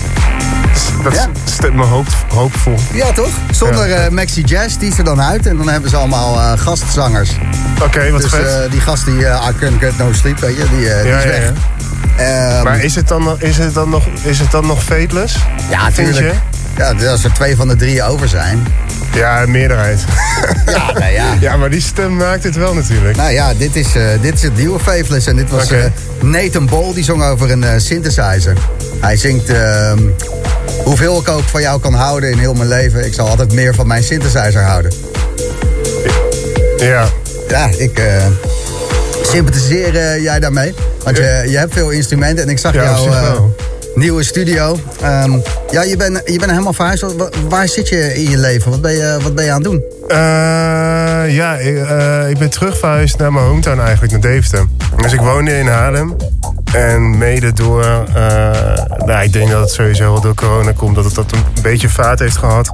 [1.04, 1.30] Dat Ja.
[1.44, 2.76] stemt me hoop, hoopvol.
[2.94, 3.30] Ja, toch?
[3.52, 3.96] Zonder Ja.
[3.96, 5.46] eh, Maxi Jazz, die is er dan uit.
[5.46, 7.30] En dan hebben ze allemaal eh, gastzangers.
[7.84, 8.72] Oké, wat dus vet.
[8.72, 11.52] die gast die uh, I Couldn't Get No Sleep, weet je, die, die is weg.
[12.18, 15.36] Ehm, maar is het, dan, nog- is, het dan nog, is het dan nog Fateless?
[15.70, 16.36] ja, Vind tuurlijk.
[16.78, 18.68] Ja, als er twee van de drie over zijn.
[19.16, 20.00] Ja, een meerderheid.
[20.66, 21.34] Ja, nou ja.
[21.40, 23.18] ja, maar die stem maakt het wel natuurlijk.
[23.18, 25.28] Nou ja, dit is, eh, dit is het nieuwe Faithless.
[25.28, 25.84] En dit was eh,
[26.22, 28.58] Nathan Ball, die zong over een eh, synthesizer.
[29.00, 29.50] Hij zingt...
[29.50, 30.00] ehm,
[30.84, 33.06] hoeveel ik ook van jou kan houden in heel mijn leven...
[33.06, 34.92] ik zal altijd meer van mijn synthesizer houden.
[36.78, 37.08] Ja.
[37.48, 38.02] Ja, ik
[39.22, 40.74] sympathiseer jij daarmee.
[41.04, 44.80] Want je, je hebt veel instrumenten en ik zag Ja, op nieuwe studio.
[45.02, 45.32] Ehm,
[45.72, 47.02] ja, je bent je bent helemaal verhuisd.
[47.18, 48.72] Wa- Waar zit je in je leven?
[48.72, 49.84] Wat ben je, wat ben je aan het doen?
[50.08, 50.16] Eh,
[51.36, 54.66] ja, ik, eh, ik ben terug verhuisd naar mijn hometown eigenlijk, naar Deventer.
[55.02, 56.16] Dus ik woonde in Haarlem.
[56.76, 58.52] En mede door, eh,
[59.06, 61.90] nou, ik denk dat het sowieso wel door corona komt, dat het dat een beetje
[61.90, 62.70] vaart heeft gehad.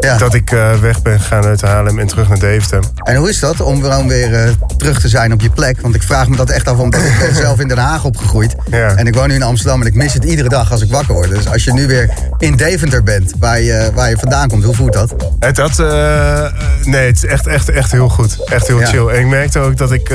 [0.00, 0.16] Ja.
[0.16, 2.82] Dat ik eh, weg ben gegaan uit Haarlem en terug naar Deventer.
[3.02, 5.80] En hoe is dat om gewoon weer eh, terug te zijn op je plek?
[5.80, 8.54] Want ik vraag me dat echt af, omdat ik ben zelf in Den Haag opgegroeid.
[8.70, 8.94] Ja.
[8.94, 11.14] En ik woon nu in Amsterdam en ik mis het iedere dag als ik wakker
[11.14, 11.28] word.
[11.28, 14.74] Dus als je nu weer in Deventer bent, waar je, waar je vandaan komt, hoe
[14.74, 15.14] voelt dat?
[15.38, 15.78] Het had,
[16.84, 18.44] nee, het is echt, echt, echt heel goed.
[18.44, 18.86] Echt heel Ja.
[18.86, 19.06] chill.
[19.08, 20.10] En ik merkte ook dat ik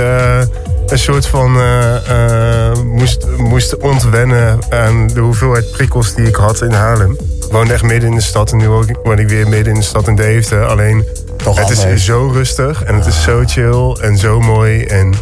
[0.91, 2.71] een soort van eh,
[3.17, 7.11] moest, moest ontwennen aan de hoeveelheid prikkels die ik had in Haarlem.
[7.45, 9.85] Ik woonde echt midden in de stad en nu woon ik- weer midden in de
[9.85, 10.65] stad in Deventer.
[10.65, 11.05] Alleen,
[11.37, 14.83] Toch het is zo rustig en het is zo chill en zo mooi.
[14.83, 15.13] En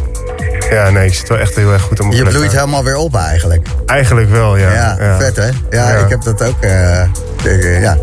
[0.70, 2.96] ja, nee, ik zit wel echt heel erg goed op mijn Je bloeit helemaal weer
[2.96, 3.66] op eigenlijk.
[3.86, 4.72] Eigenlijk wel, ja.
[4.72, 5.46] Ja, vet hè?
[5.46, 5.96] Ja, Ja.
[5.96, 6.54] ik heb dat ook.
[6.60, 7.96] eh, eh, ja.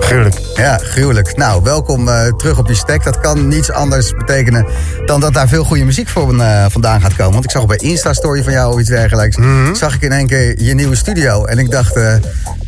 [0.00, 0.36] Gruwelijk.
[0.54, 1.36] Ja, gruwelijk.
[1.36, 3.04] Nou, welkom eh, terug op je stek.
[3.04, 4.66] Dat kan niets anders betekenen
[5.06, 7.32] dan dat daar veel goede muziek voor eh, vandaan gaat komen.
[7.32, 9.36] Want ik zag op een Insta-story van jou of iets dergelijks...
[9.36, 9.74] Mhm.
[9.74, 11.44] zag ik in één keer je nieuwe studio.
[11.44, 12.14] En ik dacht, eh,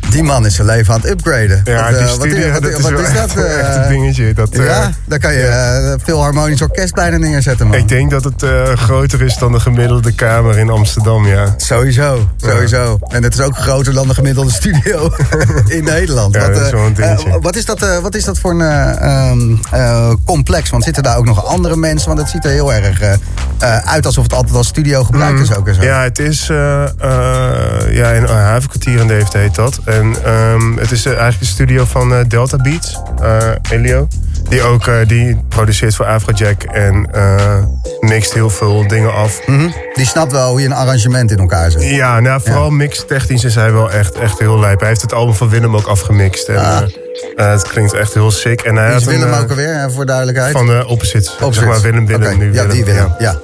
[0.09, 1.61] die man is zijn leven aan het upgraden.
[1.63, 3.45] Ja, Wat, die wat is- studio, wat, dat is wat wel is echt, dat?
[3.45, 4.33] echt een dingetje.
[4.33, 7.77] Dat, ja, daar kan je veel harmonisch orkest bijna neerzetten, man.
[7.77, 8.45] Ik denk dat het
[8.75, 11.53] groter is dan de gemiddelde kamer in Amsterdam, ja.
[11.57, 12.99] Sowieso, sowieso.
[13.07, 15.11] En het is ook groter dan de gemiddelde studio
[15.67, 16.33] in Nederland.
[16.35, 17.29] Ja, wat, dat is wel een dingetje.
[17.29, 20.69] eh, wat, is dat, eh, wat is dat voor een eh, ehm, eh, complex?
[20.69, 22.07] Want zitten daar ook nog andere mensen?
[22.07, 23.01] Want het ziet er heel erg
[23.85, 25.81] uit alsof het altijd als studio gebruikt is ook en zo.
[25.81, 26.47] Ja, het is
[27.91, 29.79] ja, in Havenkwartier in Deventer heet dat.
[29.85, 32.99] En um, het is eigenlijk de studio van Delta Beats,
[33.71, 34.07] Elio.
[34.49, 37.09] Die ook die produceert voor Afrojack en
[37.99, 39.47] mixt heel veel dingen af.
[39.47, 39.73] Mm -hmm.
[39.93, 41.83] Die snapt wel hoe je een arrangement in elkaar zet.
[41.83, 42.71] Ja, nou, vooral ja.
[42.71, 44.79] mix-technisch is hij wel echt, echt heel lijp.
[44.79, 46.47] Hij heeft het album van Willem ook afgemixt.
[46.47, 46.81] En, ah.
[47.35, 48.61] het klinkt echt heel sick.
[48.61, 50.51] En hij is Willem een, ook alweer, voor duidelijkheid?
[50.51, 51.31] Van de Opposites.
[51.31, 51.55] Opposites.
[51.55, 52.35] Zeg maar Willem, Willem, okay.
[52.35, 52.65] nu ja.
[52.65, 53.39] Die Willem, ja.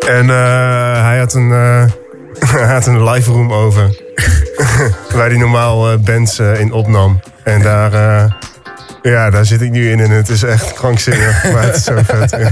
[0.00, 0.12] ja.
[0.12, 1.84] En eh, hij had een, eh,
[2.58, 4.02] hij had een live room over.
[5.16, 7.20] waar hij normaal eh, bands eh, in opnam.
[7.42, 8.32] En daar, eh,
[9.10, 11.44] ja, daar zit ik nu in en het is echt krankzinnig.
[11.52, 12.30] maar het is zo vet.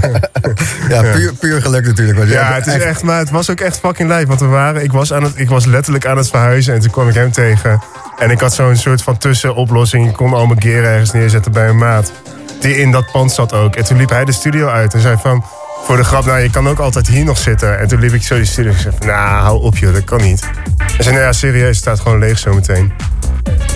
[0.89, 2.17] Ja, puur, puur geluk natuurlijk.
[2.17, 4.27] want Ja, het is echt, maar het was ook echt fucking lijp.
[4.27, 6.91] Want we waren, ik was, aan het, ik was letterlijk aan het verhuizen en toen
[6.91, 7.81] kwam ik hem tegen.
[8.17, 10.07] En ik had zo'n soort van tussenoplossing.
[10.07, 12.11] Ik kon al mijn gear ergens neerzetten bij een maat.
[12.59, 13.75] Die in dat pand zat ook.
[13.75, 15.45] En toen liep hij de studio uit en zei van...
[15.83, 17.79] Voor de grap, nou, je kan ook altijd hier nog zitten.
[17.79, 19.07] En toen liep ik zo die studio en zei van...
[19.07, 20.41] Nou, hou op joh, dat kan niet.
[20.77, 22.93] Hij zei, nou ja, serieus, het staat gewoon leeg zometeen.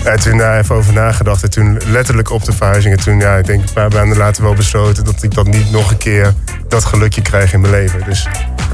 [0.04, 1.42] En toen daar even over nagedacht.
[1.42, 2.96] En toen letterlijk op de verhuizing.
[2.96, 5.04] En toen, ja, ik denk een paar maanden later wel besloten...
[5.04, 6.34] dat ik dat niet nog een keer
[6.68, 8.04] dat gelukje krijg in mijn leven.
[8.04, 8.28] Dus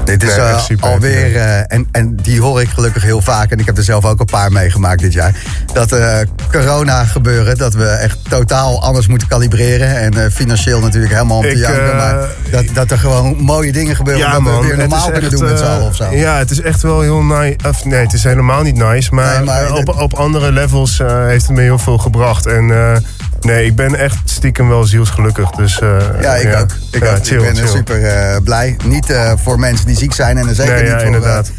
[0.05, 0.89] Dit is nee, super.
[0.89, 4.05] alweer, eh, en, en die hoor ik gelukkig heel vaak, en ik heb er zelf
[4.05, 5.35] ook een paar meegemaakt dit jaar.
[5.73, 6.17] Dat eh,
[6.51, 9.95] corona gebeuren, dat we echt totaal anders moeten kalibreren.
[9.95, 11.95] En eh, financieel natuurlijk helemaal om te janken.
[11.95, 15.31] maar dat, dat er gewoon mooie dingen gebeuren, dat we weer het normaal kunnen echt,
[15.31, 16.09] doen met z'n allen of zo.
[16.11, 17.57] Ja, het is echt wel heel nice.
[17.67, 19.13] Of nee, het is helemaal niet nice.
[19.15, 22.45] Maar, Nee, maar op, op andere levels eh, heeft het me heel veel gebracht.
[22.45, 22.97] En eh,
[23.41, 25.49] nee, ik ben echt stiekem wel zielsgelukkig.
[25.49, 26.69] Dus, eh, Ja, ik ook.
[26.91, 27.25] Ik, Ja, ook.
[27.25, 27.67] chill, ik ben chill.
[27.75, 28.77] super blij.
[28.85, 29.13] Niet
[29.43, 31.51] voor mensen die ziek zijn en zeker Nee, niet ja, voor inderdaad.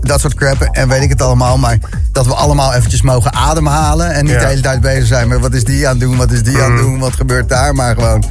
[0.00, 1.58] dat soort crap en weet ik het allemaal.
[1.58, 1.78] Maar
[2.12, 4.38] dat we allemaal eventjes mogen ademhalen en niet Ja.
[4.40, 6.58] de hele tijd bezig zijn met wat is die aan het doen, wat is die
[6.62, 6.86] aan het Mm.
[6.90, 7.74] doen, wat gebeurt daar.
[7.74, 8.24] Maar gewoon,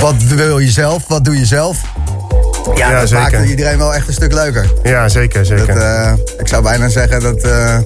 [0.00, 1.80] wat wil je zelf, wat doe je zelf?
[2.74, 3.38] Ja, Ja, dat zeker.
[3.38, 4.66] maakt iedereen wel echt een stuk leuker.
[4.82, 5.66] Ja, zeker, zeker.
[5.66, 7.78] Dat, eh, ik zou bijna zeggen dat eh,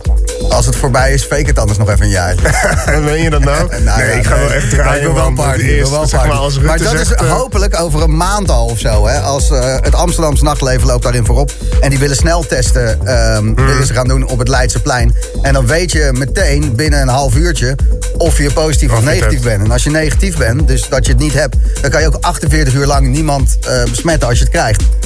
[0.51, 2.35] als het voorbij is, fake het anders nog even een jaar.
[3.05, 3.69] Meen je dat nou?
[3.85, 4.97] Nou nee, ja, ik ga wel echt draaien.
[4.97, 5.61] ik wil wel party.
[5.63, 6.29] Ik wil wel zeg party.
[6.29, 9.07] maar, als maar dat zegt, is eh, hopelijk over een maand al of zo.
[9.07, 9.21] Hè?
[9.21, 9.49] Als
[9.81, 11.53] het Amsterdamse nachtleven loopt daarin voorop.
[11.81, 13.55] En die willen sneltesten Hmm.
[13.55, 15.15] willen ze gaan doen op het Leidseplein.
[15.43, 17.77] En dan weet je meteen binnen een half uurtje
[18.19, 19.65] of je positief of, Of negatief bent.
[19.65, 21.57] En als je negatief bent, dus dat je het niet hebt...
[21.81, 23.59] dan kan je ook 48 uur lang niemand
[23.91, 24.62] besmetten als je het krijgt.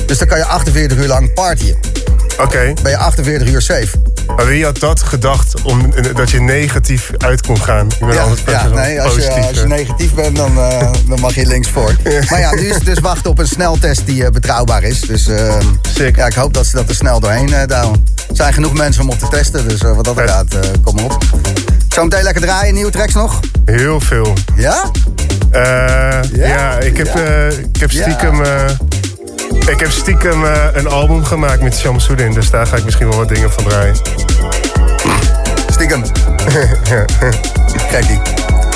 [0.07, 1.77] Dus dan kan je 48 uur lang partyen.
[2.41, 3.89] Oké, Ben je 48 uur safe.
[4.37, 7.87] maar wie had dat gedacht om, dat je negatief uit kon gaan?
[7.87, 10.91] Ik ben Ja, altijd ja zo nee, als je, als je negatief bent, dan, eh,
[11.09, 11.95] dan mag je links voor.
[12.31, 15.01] Maar ja, nu is het dus wachten op een sneltest die eh, betrouwbaar is.
[15.01, 15.29] Dus
[15.97, 16.17] Sick.
[16.17, 18.05] ja, ik hoop dat ze dat er snel doorheen eh douwen.
[18.29, 21.19] Er zijn genoeg mensen om op te testen, dus wat dat gaat, kom op.
[21.89, 23.41] Zometeen lekker draaien, nieuwe tracks nog?
[23.65, 24.33] Heel veel.
[24.57, 24.91] Ja?
[25.51, 26.79] Eh, ja?
[26.79, 27.47] ik heb, Ja.
[27.73, 28.03] ik heb Ja.
[28.03, 28.43] stiekem,
[29.69, 32.33] ik heb stiekem eh, een album gemaakt met Shamsuddin.
[32.33, 33.97] Dus daar ga ik misschien wel wat dingen van draaien.
[35.71, 36.03] Stiekem.
[37.91, 38.21] Gekkie.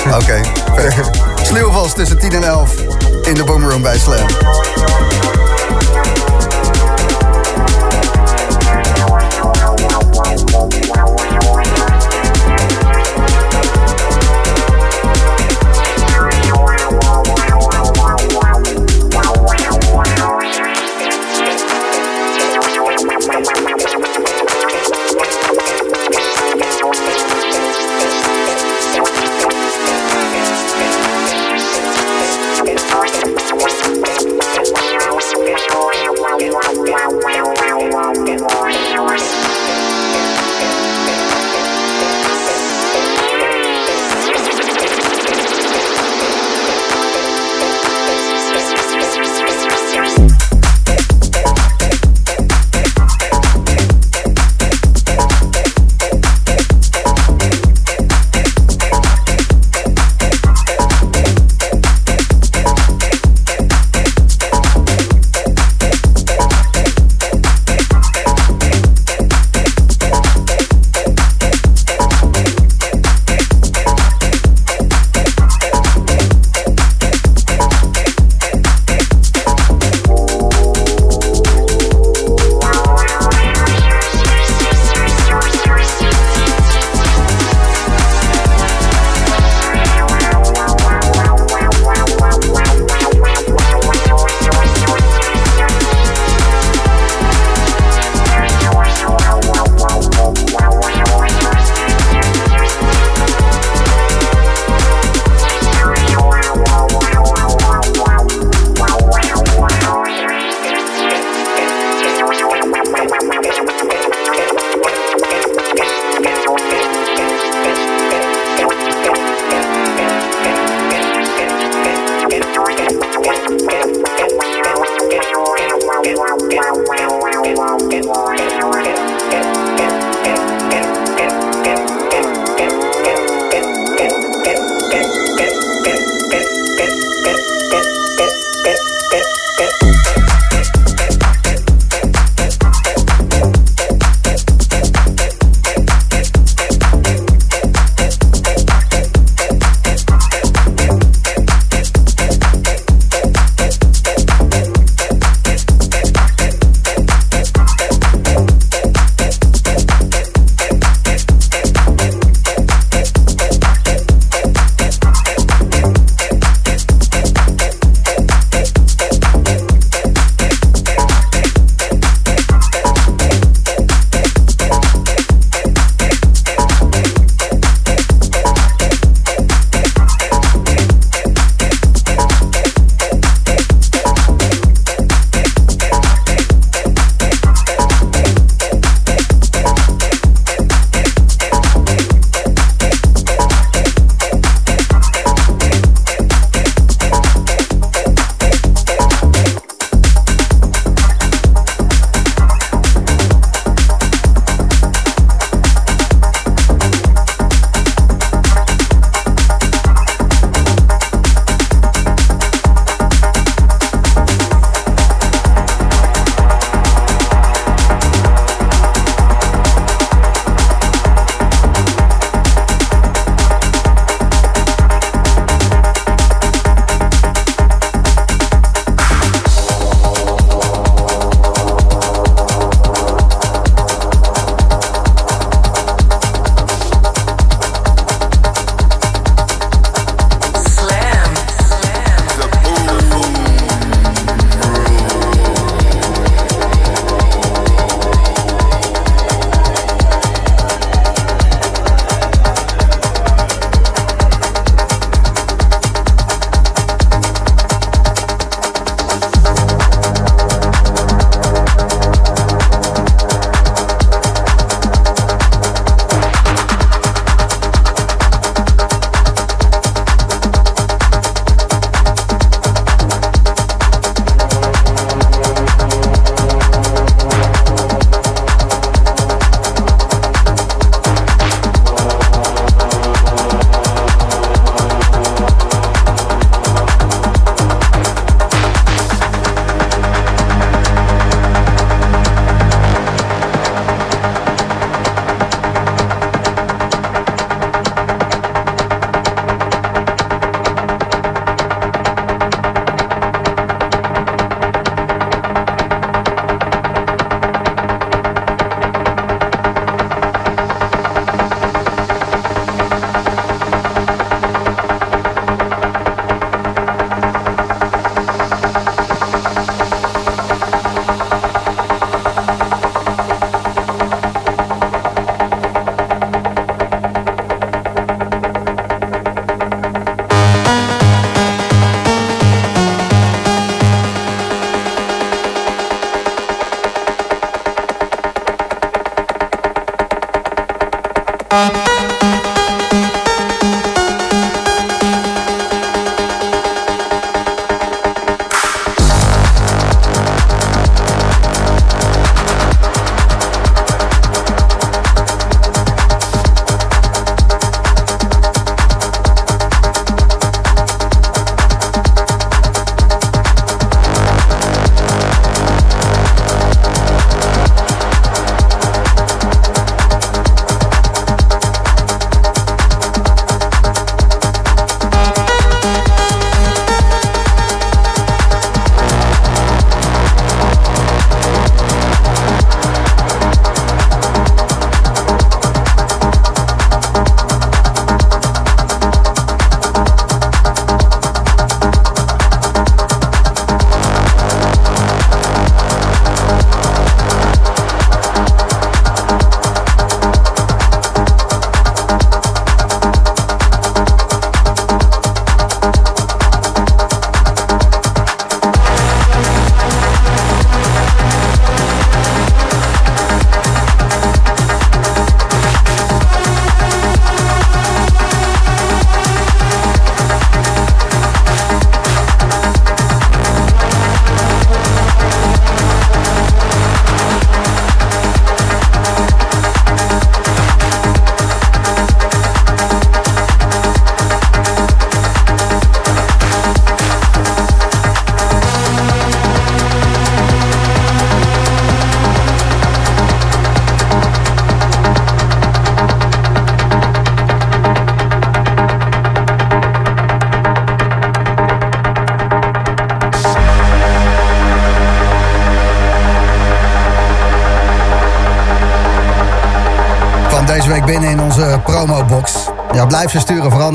[0.05, 0.41] Oké,
[0.75, 1.09] vet.
[1.47, 2.75] Sluwvals tussen 10 en 11
[3.21, 4.27] in de Boomroom bij Slam.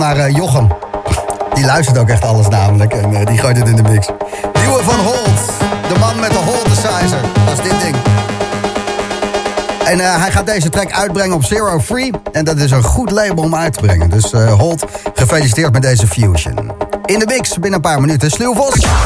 [0.07, 0.69] Naar eh, Jochem.
[1.55, 4.07] Die luistert ook echt alles namelijk en eh, die gooit het in de mix.
[4.61, 5.47] Nieuwe van Holt,
[5.89, 7.21] de man met de Holtesizer.
[7.47, 7.97] Dat is dit ding.
[9.85, 12.11] En eh, hij gaat deze track uitbrengen op Zero Free.
[12.33, 14.11] En dat is een goed label om uit te brengen.
[14.11, 14.85] Dus Holt,
[15.15, 16.73] gefeliciteerd met deze fusion.
[17.05, 18.31] In de mix binnen een paar minuten.
[18.31, 18.87] Sluw Vos.